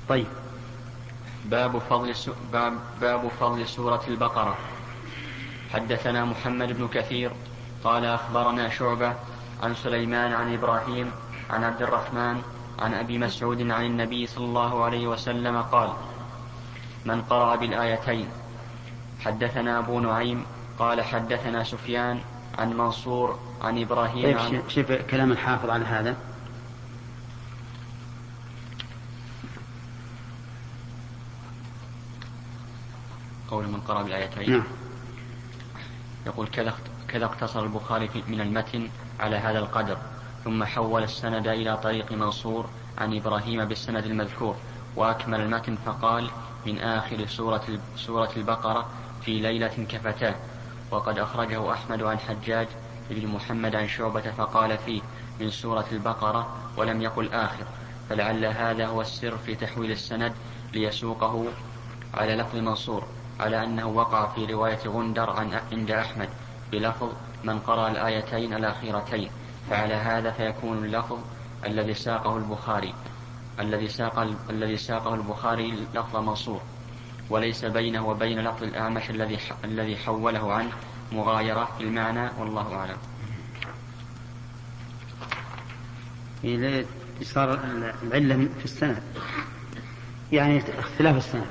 [0.10, 0.26] طيب.
[1.46, 2.16] باب فضل
[2.54, 4.58] باب, باب فضل سورة البقرة.
[5.74, 7.32] حدثنا محمد بن كثير
[7.84, 9.16] قال أخبرنا شعبة
[9.64, 11.12] عن سليمان عن إبراهيم
[11.50, 12.42] عن عبد الرحمن
[12.80, 15.94] عن أبي مسعود عن النبي صلى الله عليه وسلم قال
[17.06, 18.28] من قرأ بالآيتين
[19.20, 20.46] حدثنا أبو نعيم
[20.80, 22.20] قال حدثنا سفيان
[22.58, 26.16] عن منصور عن إبراهيم طيب عن شوف كلام الحافظ على هذا.
[33.50, 34.52] قول من قرأ بالآيتين.
[34.52, 34.64] نعم.
[36.26, 36.74] يقول كذا
[37.08, 39.98] كذا اقتصر البخاري من المتن على هذا القدر.
[40.44, 44.56] ثم حول السند إلى طريق منصور عن إبراهيم بالسند المذكور.
[44.96, 46.30] وأكمل المتن فقال
[46.66, 48.90] من آخر سورة سورة البقرة
[49.22, 50.36] في ليلة كفتاه
[50.92, 52.68] وقد أخرجه أحمد عن حجاج
[53.10, 55.02] بن محمد عن شعبة فقال فيه
[55.40, 57.66] من سورة البقرة ولم يقل آخر.
[58.10, 60.34] فلعل هذا هو السر في تحويل السند
[60.74, 61.46] ليسوقه
[62.14, 63.04] على لفظ منصور
[63.42, 66.30] على أنه وقع في رواية غندر عن عند أحمد
[66.72, 67.10] بلفظ
[67.44, 69.30] من قرأ الآيتين الأخيرتين
[69.70, 71.20] فعلى هذا فيكون اللفظ
[71.66, 72.94] الذي ساقه البخاري
[73.60, 76.62] الذي ساق الذي ساقه البخاري لفظ منصور.
[77.30, 80.72] وليس بينه وبين لفظ الأعمش الذي الذي حوله عنه
[81.12, 82.98] مغايرة في المعنى والله أعلم.
[87.24, 87.60] صار
[88.04, 89.04] العلة في السند
[90.32, 91.46] يعني اختلاف السند.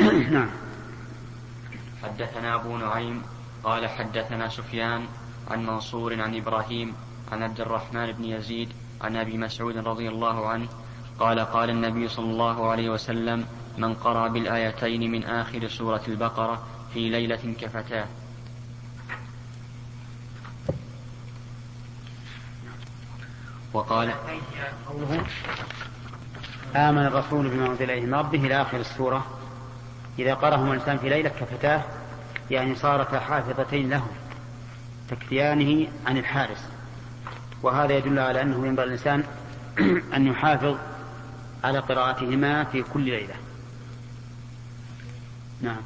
[0.32, 0.67] نعم.
[2.02, 3.22] حدثنا أبو نعيم
[3.64, 5.06] قال حدثنا سفيان
[5.50, 6.94] عن منصور عن إبراهيم
[7.32, 10.68] عن عبد الرحمن بن يزيد عن أبي مسعود رضي الله عنه
[11.20, 13.46] قال قال النبي صلى الله عليه وسلم
[13.78, 16.62] من قرأ بالآيتين من آخر سورة البقرة
[16.94, 18.06] في ليلة كفتاه.
[23.72, 24.14] وقال
[26.76, 29.37] آمن الرسول بما أنزل إليه من ربه إلى آخر السورة
[30.18, 31.82] إذا قرأهما الإنسان في ليلة كفتاه
[32.50, 34.06] يعني صارتا حافظتين له
[35.10, 36.64] تكفيانه عن الحارس
[37.62, 39.24] وهذا يدل على أنه ينبغي الإنسان
[40.16, 40.76] أن يحافظ
[41.64, 43.34] على قراءتهما في كل ليلة
[45.62, 45.82] نعم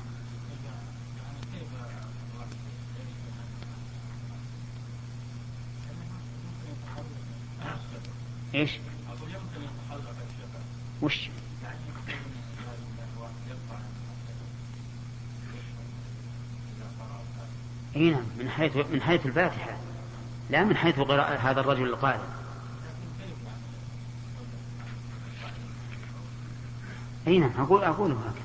[8.54, 8.70] إيش؟
[11.02, 11.28] وش؟
[17.96, 19.76] إي نعم من حيث من حيث الفاتحة.
[20.50, 22.18] لا من حيث قراءة هذا الرجل القارئ.
[27.26, 28.42] إي نعم أقول أقوله هكذا.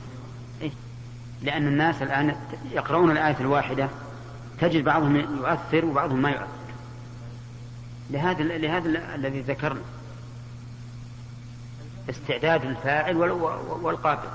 [0.61, 0.71] إيه؟
[1.41, 2.35] لأن الناس الآن
[2.71, 3.89] يقرؤون الآية الواحدة
[4.59, 6.47] تجد بعضهم يؤثر وبعضهم ما يؤثر.
[8.09, 9.81] لهذا لهذا الذي ذكرنا.
[12.09, 13.17] استعداد الفاعل
[13.81, 14.29] والقابل.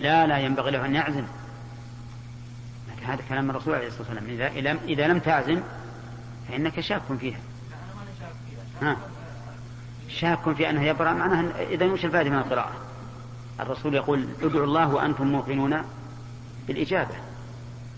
[0.00, 1.24] لا لا ينبغي له أن يعزم.
[2.88, 4.50] لكن هذا كلام الرسول عليه الصلاة والسلام.
[4.56, 5.60] إذا, إذا لم تعزم
[6.48, 7.38] فإنك شاك فيها.
[8.82, 8.96] ها؟
[10.08, 12.72] شاك في أنه يبرأ معناه إذا وش الفائدة من القراءة.
[13.60, 15.82] الرسول يقول ادعوا الله وأنتم موقنون
[16.66, 17.14] بالإجابة.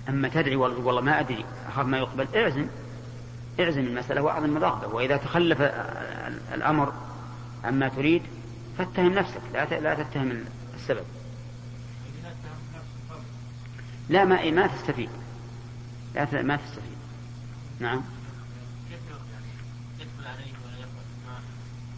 [0.08, 2.66] أما تدعي والله ما أدري أخاف ما يقبل اعزم.
[3.60, 5.60] اعزم المسألة وأعظم الرغبة وإذا تخلف
[6.54, 6.92] الأمر
[7.64, 8.22] عما تريد
[8.78, 11.04] فاتهم نفسك لا لا تتهم السبب.
[14.08, 15.10] لا ما ما تستفيد.
[16.14, 16.96] لا ما تستفيد.
[17.80, 18.02] نعم.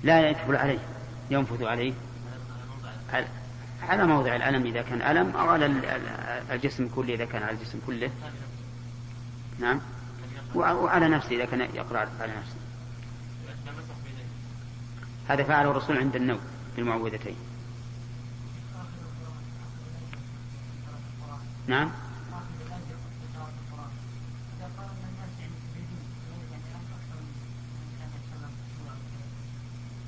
[0.03, 0.79] لا يدخل عليه.
[1.31, 1.93] ينفذ عليه.
[3.83, 5.67] على موضع الألم إذا كان ألم أو على
[6.51, 8.11] الجسم كله إذا كان على الجسم كله.
[9.59, 9.81] نعم.
[10.55, 12.57] وعلى نفسه إذا كان يقرأ على نفسه.
[15.29, 16.40] هذا فعله الرسول عند النوم
[16.77, 17.37] بالمعوذتين
[21.66, 21.90] نعم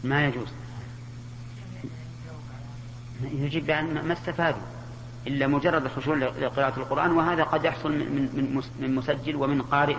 [0.04, 0.48] ما يجوز
[3.22, 4.60] يجب بأن ما استفادوا
[5.26, 9.96] إلا مجرد الخشوع لقراءة القرآن وهذا قد يحصل من من من مسجل ومن قارئ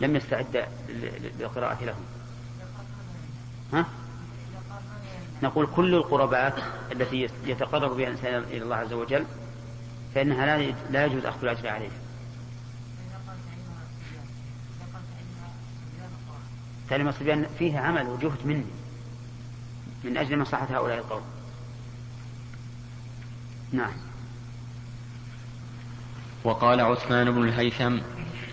[0.00, 0.68] لم يستعد
[1.38, 1.94] للقراءة له.
[3.72, 3.86] ها؟
[5.42, 6.54] نقول كل القربات
[6.92, 9.24] التي يتقرب بها الإنسان إلى الله عز وجل
[10.14, 11.98] فإنها لا لا يجوز أخذ الأجر عليها.
[16.90, 18.64] تعليم الصبيان فيها عمل وجهد مني
[20.04, 21.22] من أجل مصلحة هؤلاء القوم.
[23.72, 23.92] نعم
[26.44, 27.98] وقال عثمان بن الهيثم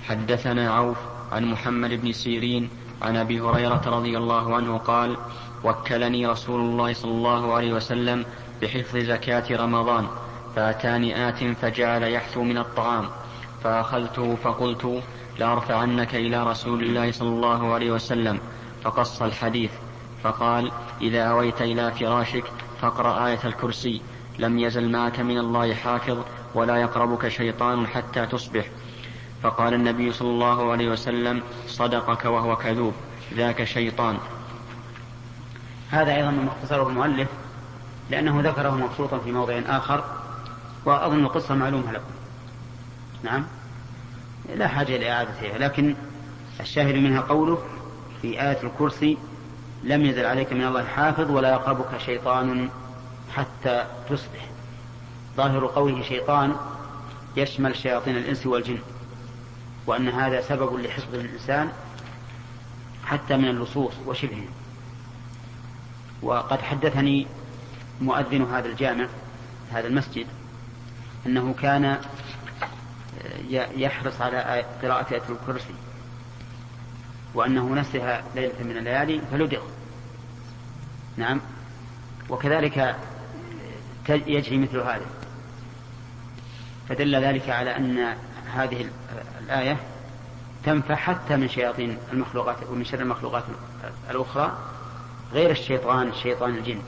[0.08, 0.97] حدثنا عوف
[1.32, 2.69] عن محمد بن سيرين
[3.02, 5.17] عن أبي هريرة رضي الله عنه قال
[5.63, 8.26] وكلني رسول الله صلى الله عليه وسلم
[8.62, 10.08] بحفظ زكاة رمضان
[10.56, 13.10] فاتاني ات فجعل يحثو من الطعام.
[13.64, 15.04] فأخذته فقلت
[15.40, 18.40] لأرفعنك إلى رسول الله صلى الله عليه وسلم.
[18.84, 19.72] فقص الحديث.
[20.24, 22.44] فقال إذا أويت إلى فراشك
[22.82, 24.02] فاقرأ آية الكرسي.
[24.40, 26.18] لم يزل معك من الله حافظ
[26.56, 28.66] ولا يقربك شيطان حتى تصبح.
[29.44, 32.94] فقال النبي صلى الله عليه وسلم صدقك وهو كذوب.
[33.34, 34.18] ذاك شيطان.
[35.90, 37.28] هذا أيضا من مختصره المؤلف
[38.10, 40.21] لأنه ذكره مبسوطا في موضع آخر.
[40.86, 42.12] وأظن القصة معلومة لكم.
[43.24, 43.46] نعم.
[44.56, 45.96] لا حاجة لإعادتها لكن
[46.60, 47.63] الشاهد منها قوله
[48.22, 49.17] في آية الكرسي
[49.84, 52.70] لم يزل عليك من الله حافظ ولا يقربك شيطان
[53.36, 54.50] حتى تصبح.
[55.38, 56.56] ظاهر قوله شيطان
[57.38, 58.80] يشمل شياطين الإنس والجن
[59.88, 61.70] وأن هذا سبب لحفظ الإنسان
[63.06, 64.48] حتى من اللصوص وشبهه.
[66.22, 67.28] وقد حدثني
[68.02, 69.08] مؤذن هذا الجامع
[69.72, 70.28] هذا المسجد
[71.26, 71.98] أنه كان
[73.76, 75.74] يحرص على قراءة آية الكرسي
[77.34, 79.62] وأنه نسها ليلة من الليالي فلدغ.
[81.18, 81.42] نعم.
[82.30, 82.96] وكذلك
[84.10, 85.06] يجري مثل هذا.
[86.90, 88.15] فدل ذلك على أن
[88.54, 88.90] هذه
[89.40, 89.78] الآية
[90.63, 93.44] تنفع حتى من شياطين المخلوقات ومن شر المخلوقات
[94.10, 94.58] الأخرى
[95.34, 96.82] غير الشيطان شيطان الجن.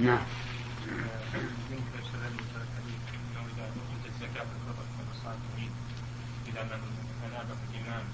[0.00, 0.18] نعم
[6.46, 6.80] إذا من
[7.26, 8.04] أنابه الإمام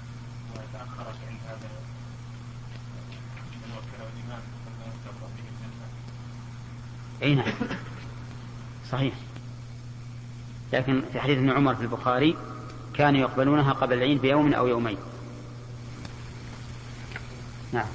[0.51, 1.69] وتأخرت عند هذا
[3.51, 5.87] من وكله الإمام فلا به الجنة
[7.25, 7.53] أي نعم.
[8.91, 9.13] صحيح.
[10.73, 12.37] لكن في حديث ابن عمر في البخاري
[12.93, 14.97] كانوا يقبلونها قبل العيد بيوم أو يومين.
[17.73, 17.87] نعم.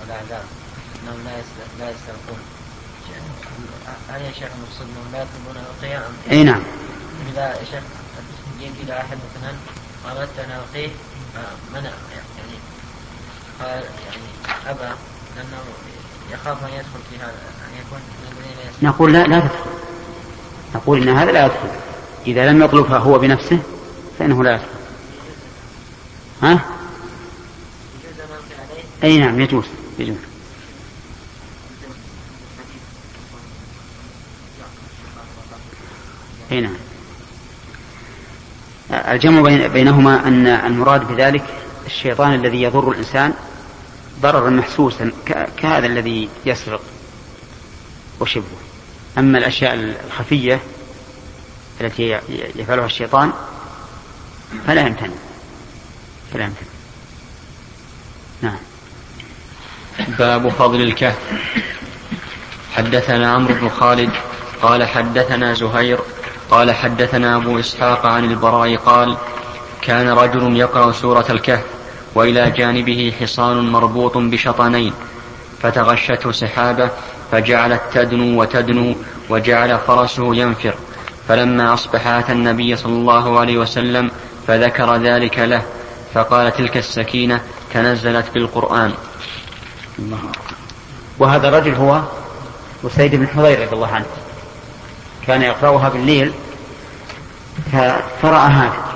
[0.00, 0.44] والأعذار
[1.02, 1.30] أنهم لا
[1.78, 2.38] لا يسترقون
[4.08, 6.62] هل يا شيخ المقصود انهم لا يطلبون الرقية ام أي نعم.
[7.32, 7.82] إذا يا شيخ
[8.60, 9.54] جيت إلى احد مثلا
[10.10, 10.88] اردت ان القيه
[11.72, 12.58] منع يعني
[13.60, 14.22] قال يعني
[14.66, 14.94] ابى
[15.36, 15.62] لأنه
[16.32, 17.34] يخاف أن يدخل في هذا
[17.68, 19.70] أن يكون من نقول لا لا تدخل
[20.74, 21.68] نقول إن هذا لا يدخل.
[22.26, 23.58] إذا لم يطلبها هو بنفسه
[24.18, 24.66] فإنه لا يدخل.
[26.42, 26.60] ها؟
[29.04, 29.64] أي نعم يجوز
[29.98, 30.16] يجوز.
[36.52, 36.74] أي نعم.
[38.90, 41.44] الجمع بين بينهما ان المراد بذلك
[41.86, 43.34] الشيطان الذي يضر الإنسان
[44.20, 45.12] ضررا محسوسا
[45.56, 46.80] كهذا الذي يسرق
[48.20, 48.60] وشبهه.
[49.18, 49.74] أما الأشياء
[50.06, 50.60] الخفية
[51.80, 52.20] التي
[52.56, 53.32] يفعلها الشيطان
[54.66, 55.14] فلا يمتنع.
[56.32, 56.68] فلا يمتنع.
[58.42, 58.58] نعم.
[60.18, 61.18] باب فضل الكهف.
[62.72, 64.10] حدثنا عمرو بن خالد
[64.62, 65.98] قال حدثنا زهير
[66.50, 69.16] قال حدثنا أبو إسحاق عن البراء قال
[69.82, 71.64] كان رجل يقرأ سورة الكهف
[72.14, 74.92] وإلى جانبه حصان مربوط بشطنين
[75.62, 76.90] فتغشته سحابة
[77.32, 78.94] فجعلت تدنو وتدنو
[79.28, 80.74] وجعل فرسه ينفر.
[81.28, 84.10] فلما أصبح أتى النبي صلى الله عليه وسلم
[84.46, 85.62] فذكر ذلك له
[86.14, 87.40] فقال تلك السكينة
[87.74, 88.92] تنزلت بالقرآن.
[89.98, 90.18] الله.
[91.18, 92.02] وهذا الرجل هو
[92.86, 94.06] أسيد بن حضير رضي الله عنه.
[95.26, 96.32] كان يقرأها بالليل
[98.22, 98.90] فرأى هذا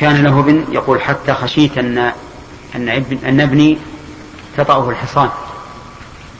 [0.00, 1.98] وكان له ابن يقول حتى خشيت أن
[2.74, 3.78] أن ابن أن ابني
[4.56, 5.30] تطأه الحصان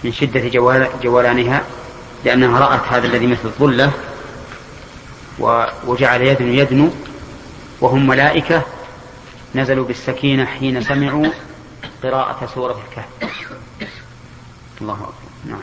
[0.05, 1.63] من شدة جوال جولانها
[2.25, 3.93] لأنها رأت هذا الذي مثل الظلة
[5.87, 6.89] وجعل يدنو يدنو
[7.81, 8.63] وهم ملائكة
[9.55, 11.27] نزلوا بالسكينة حين سمعوا
[12.03, 13.41] قراءة سورة الكهف.
[14.81, 15.31] الله أكبر.
[15.45, 15.63] نعم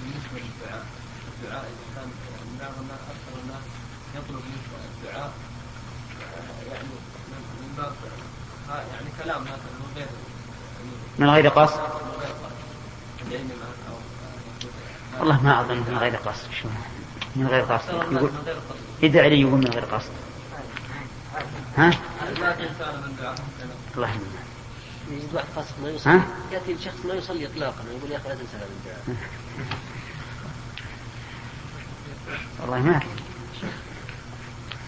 [0.00, 0.86] بالنسبة للدعاء
[1.42, 2.10] الدعاء اذا كان
[2.60, 3.64] بعض الناس أكثر الناس
[4.14, 4.70] يطلب منك
[5.04, 5.32] الدعاء
[6.20, 7.92] آه، يعني من من باب
[8.70, 10.06] آه، يعني كلام مثلا من غير
[11.20, 11.80] من غير قصد؟
[15.18, 16.68] والله ما أظن من غير قصد شو؟
[17.36, 17.88] من غير قصد.
[18.12, 18.30] يقول
[19.02, 20.10] يدعي لي يقول من غير قصد.
[21.76, 21.90] ها؟
[23.96, 24.10] الله.
[25.10, 25.46] يجد واحد
[25.82, 26.20] ما ها؟ يصلي
[26.52, 29.16] يأتي الشخص ما يصلي اطلاقا ويقول يا أخي لا تنسى هذا الدعاء
[32.60, 33.00] والله ما.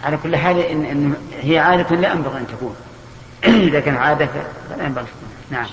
[0.02, 2.76] على كل حال إن, إن هي عادة لا ينبغي أن تكون.
[3.44, 4.28] إذا كان عادة
[4.68, 5.04] فلا ينبغي.
[5.04, 5.66] أن تكون نعم.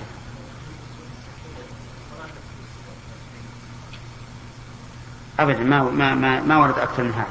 [5.39, 7.29] أبدا ما ما ما, ما ورد أكثر من هذا.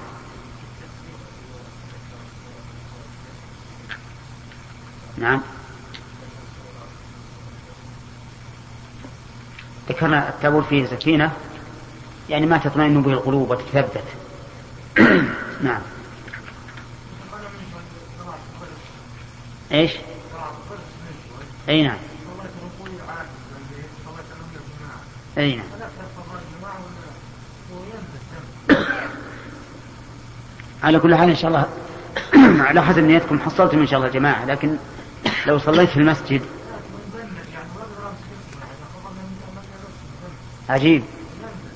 [5.19, 5.41] نعم.
[9.89, 11.33] ذكرنا التابوت فيه سكينة
[12.29, 14.05] يعني ما تطمئن به القلوب وتتثبت.
[15.63, 15.81] نعم.
[19.73, 19.93] إيش؟
[21.69, 21.99] إي نعم.
[25.39, 25.78] إي نعم.
[30.83, 31.67] على كل حال إن شاء الله
[32.69, 34.77] على حسب نيتكم حصلتم إن شاء الله جماعة لكن
[35.47, 36.43] لو صليت في المسجد
[40.69, 41.05] عجيب.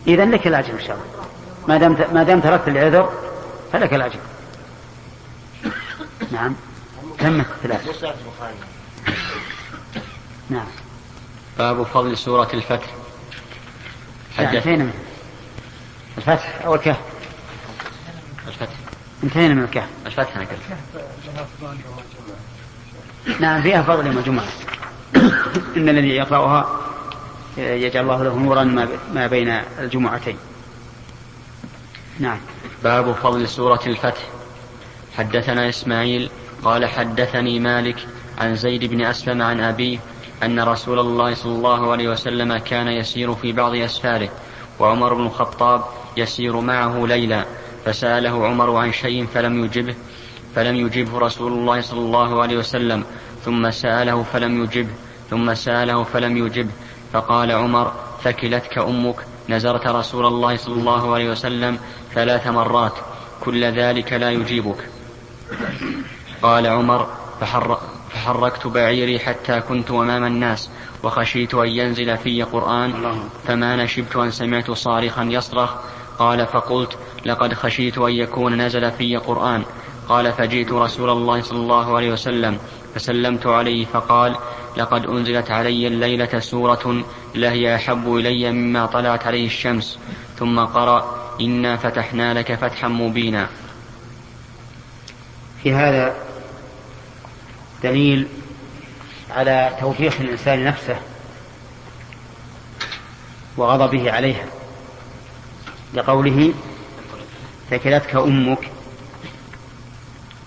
[0.06, 1.26] اذا لك الأجر إن شاء الله.
[1.68, 3.12] ما دام ما دام تركت العذر
[3.72, 4.18] فلك الأجر.
[6.30, 6.54] نعم.
[7.18, 8.04] تمت الثلاث
[10.50, 10.66] نعم.
[11.58, 12.86] باب فضل سورة الفتح.
[14.38, 14.92] يعني حدث من
[16.18, 16.60] الفتح.
[16.64, 17.00] أو الكهف
[18.48, 18.81] الفتح.
[19.24, 19.88] انتهينا من الكهف.
[20.06, 20.58] الفتح أنا قلت
[23.40, 24.46] نعم فيها فضل يوم الجمعة
[25.76, 26.80] إن الذي يقرأها
[27.56, 29.48] يجعل الله له نورا ما ما بين
[29.78, 30.36] الجمعتين.
[32.18, 32.38] نعم.
[32.84, 34.22] باب فضل سورة الفتح.
[35.16, 36.30] حدثنا إسماعيل
[36.64, 37.96] قال حدثني مالك
[38.38, 39.98] عن زيد بن أسلم عن أبيه
[40.42, 44.28] أن رسول الله صلى الله عليه وسلم كان يسير في بعض أسفاره
[44.78, 45.84] وعمر بن الخطاب
[46.16, 47.44] يسير معه ليلا.
[47.84, 49.94] فسأله عمر عن شيء فلم يجبه
[50.54, 53.04] فلم يجبه رسول الله صلى الله عليه وسلم.
[53.44, 54.94] ثم سأله فلم يجبه
[55.30, 56.70] ثم سأله فلم يجبه.
[57.12, 57.92] فقال عمر
[58.24, 59.16] ثكلتك أمك.
[59.48, 61.78] نزرت رسول الله صلى الله عليه وسلم
[62.14, 62.92] ثلاث مرات.
[63.40, 64.88] كل ذلك لا يجيبك.
[66.42, 67.06] قال عمر
[67.40, 67.78] فحر
[68.10, 70.70] فحركت بعيري حتى كنت أمام الناس
[71.02, 72.92] وخشيت أن ينزل في قرآن
[73.46, 75.74] فما نشبت أن سمعت صارخا يصرخ.
[76.18, 79.62] قال فقلت لقد خشيت أن يكون نزل في قرآن.
[80.08, 82.58] قال فجئت رسول الله صلى الله عليه وسلم
[82.94, 84.36] فسلمت عليه فقال
[84.76, 87.04] لقد أنزلت علي الليلة سورة
[87.34, 89.98] لهي أحب إلي مما طلعت عليه الشمس
[90.38, 93.48] ثم قرأ إنا فتحنا لك فتحا مبينا.
[95.62, 96.14] في هذا
[97.82, 98.26] دليل
[99.30, 100.96] على توفيق الإنسان نفسه
[103.56, 104.46] وغضبه عليها.
[105.94, 106.54] لقوله
[107.70, 108.70] ثكلتك أمك.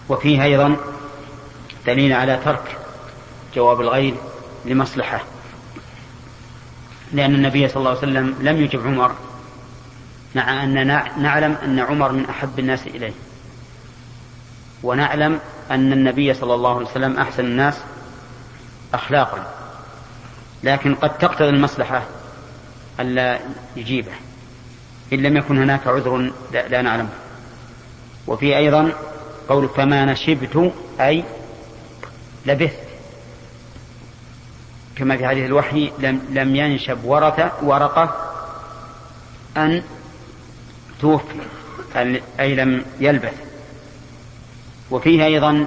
[0.09, 0.77] وفيه أيضا
[1.87, 2.77] دليل على ترك
[3.55, 4.15] جواب الغير
[4.65, 5.23] لمصلحة.
[7.11, 9.15] لأن النبي صلى الله عليه وسلم لم يجب عمر
[10.35, 10.87] مع أن
[11.17, 13.13] نعلم أن عمر من أحب الناس إليه.
[14.83, 15.39] ونعلم
[15.71, 17.77] أن النبي صلى الله عليه وسلم أحسن الناس
[18.93, 19.53] أخلاقا.
[20.63, 22.03] لكن قد تقتضي المصلحة
[22.99, 23.39] ألا
[23.75, 24.11] يجيبه.
[25.13, 27.09] إن لم يكن هناك عذر لا نعلمه
[28.27, 28.93] وفي أيضا
[29.49, 31.23] قول فما نشبت أي
[32.45, 32.79] لبثت.
[34.95, 38.31] كما في حديث الوحي لم, لم ينشب ورثة ورقة
[39.57, 39.83] أن
[41.01, 41.41] توفي
[42.39, 43.33] أي لم يلبث.
[44.91, 45.65] وفيه أيضا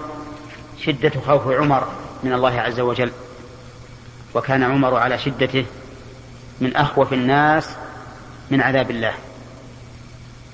[0.84, 1.88] شدة خوف عمر
[2.22, 3.12] من الله عز وجل.
[4.34, 5.64] وكان عمر على شدته
[6.60, 7.76] من أخوف الناس
[8.50, 9.14] من عذاب الله.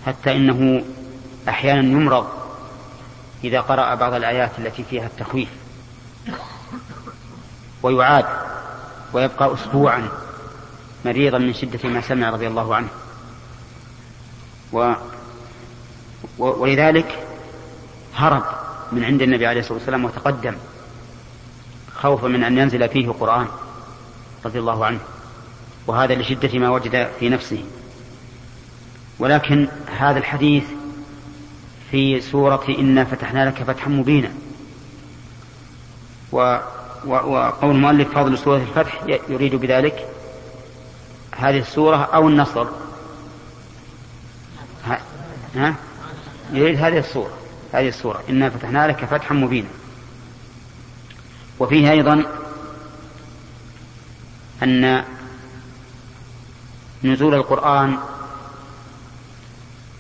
[0.07, 0.85] حتى إنه
[1.49, 2.27] أحيانا يمرض
[3.45, 5.49] إذا قرأ بعض الآيات التي فيها التخويف
[7.83, 8.25] ويعاد
[9.13, 10.09] ويبقى أسبوعا
[11.05, 12.89] مريضا من شدة ما سمع رضي الله عنه.
[14.73, 14.93] و
[16.39, 17.27] ولذلك
[18.15, 18.45] هرب
[18.93, 20.55] من عند النبي عليه الصلاة والسلام وتقدم
[21.97, 23.47] خوفا من أن ينزل فيه قرآن
[24.45, 25.01] رضي الله عنه.
[25.87, 27.65] وهذا لشدة ما وجد في نفسه.
[29.19, 30.65] ولكن هذا الحديث
[31.91, 34.31] في سورة إنا فتحنا لك فتحا مبينا.
[36.33, 36.59] و
[37.07, 40.09] وقول المؤلف فضل سورة الفتح يريد بذلك.
[41.37, 42.67] هذه السورة أو النصر.
[45.55, 45.75] ها؟
[46.53, 47.33] يريد هذه السورة.
[47.73, 48.23] هذه السورة.
[48.31, 49.69] إنا فتحنا لك فتحا مبينا.
[51.61, 52.25] وفيه أيضا
[54.63, 55.05] أن
[57.05, 57.99] نزول القرآن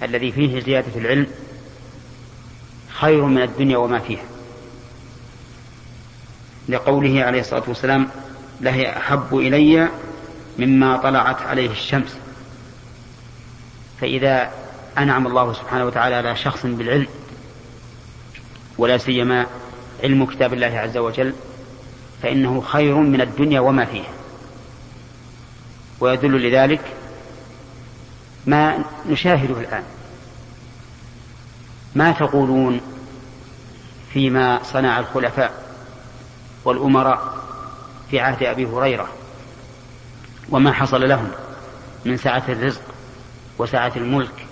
[0.03, 1.27] الذي فيه زيادة العلم
[2.89, 4.25] خير من الدنيا وما فيها.
[6.69, 8.09] لقوله عليه الصلاة والسلام
[8.61, 9.89] لهي أحب إلي
[10.59, 12.17] مما طلعت عليه الشمس.
[14.01, 14.51] فإذا
[14.99, 17.07] أنعم الله سبحانه وتعالى على شخص بالعلم
[18.79, 19.47] ولا سيما
[20.03, 21.35] علم كتاب الله عز وجل
[22.23, 24.11] فإنه خير من الدنيا وما فيها.
[26.01, 26.81] ويدل لذلك
[28.47, 29.83] ما نشاهده الآن.
[31.95, 32.81] ما تقولون
[34.13, 35.65] فيما صنع الخلفاء
[36.65, 37.35] والأمراء
[38.11, 39.09] في عهد أبي هريرة
[40.51, 41.31] وما حصل لهم
[42.05, 42.83] من سعة الرزق
[43.59, 44.47] وسعة الملك؟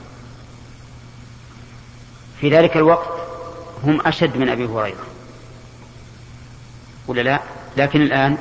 [2.40, 3.08] في ذلك الوقت
[3.84, 5.06] هم أشد من أبي هريرة.
[7.08, 7.40] ولا لا؟
[7.76, 8.38] لكن الآن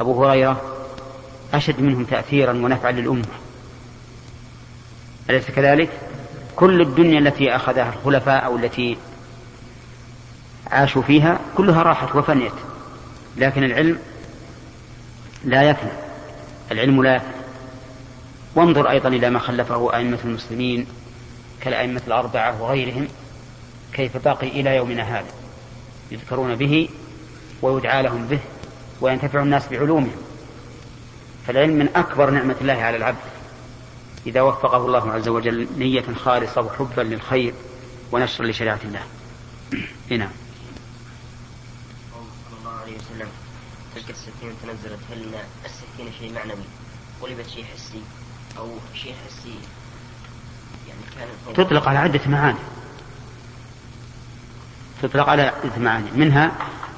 [0.00, 0.62] أبو هريرة
[1.54, 3.43] أشد منهم تأثيرا ونفعا للأمة.
[5.30, 5.88] أليس كذلك؟
[6.56, 8.96] كل الدنيا التي أخذها الخلفاء أو التي
[10.70, 12.52] عاشوا فيها كلها راحت وفنيت.
[13.36, 13.98] لكن العلم
[15.44, 15.90] لا يفنى.
[16.72, 17.34] العلم لا يفنى.
[18.54, 20.86] وانظر أيضا إلى ما خلفه أئمة المسلمين
[21.60, 23.08] كالأئمة الأربعة وغيرهم
[23.92, 25.32] كيف باقي إلى يومنا هذا.
[26.10, 26.88] يذكرون به
[27.62, 28.38] ويدعى لهم به
[29.00, 30.16] وينتفع الناس بعلومهم
[31.46, 33.33] فالعلم من أكبر نعمة الله على العبد.
[34.26, 37.54] إذا وفقه الله عز وجل نية خالصة وحبا للخير
[38.12, 39.02] ونشرا لشريعة الله.
[40.10, 40.30] نعم.
[42.50, 43.28] صلى الله عليه وسلم
[43.94, 46.64] تلك السكينة تنزلت هل السكينة شيء معنوي؟
[47.22, 48.02] قلبت شيء حسي
[48.58, 49.54] أو شيء حسي؟
[50.88, 52.58] يعني كان تطلق على عدة معاني.
[55.02, 56.10] تطلق على عدة معاني.
[56.14, 56.52] منها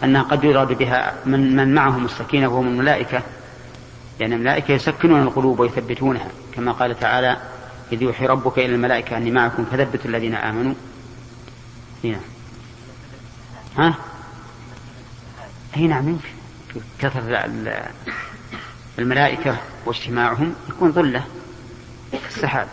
[0.05, 3.23] أنها قد يراد بها من, من معهم السكينة وهم الملائكة.
[4.21, 6.31] لأن الملائكة يسكنون القلوب ويثبتونها.
[6.57, 7.37] كما قال تعالى
[7.93, 10.75] إذ يوحي ربك إلى الملائكة أني معكم فثبتوا الذين آمنوا.
[12.05, 12.21] هنا
[13.79, 13.95] ها؟
[15.77, 16.29] أي نعم يمكن.
[16.99, 17.51] كثرة
[18.99, 21.25] الملائكة واجتماعهم يكون ظلة
[22.29, 22.69] السحاب.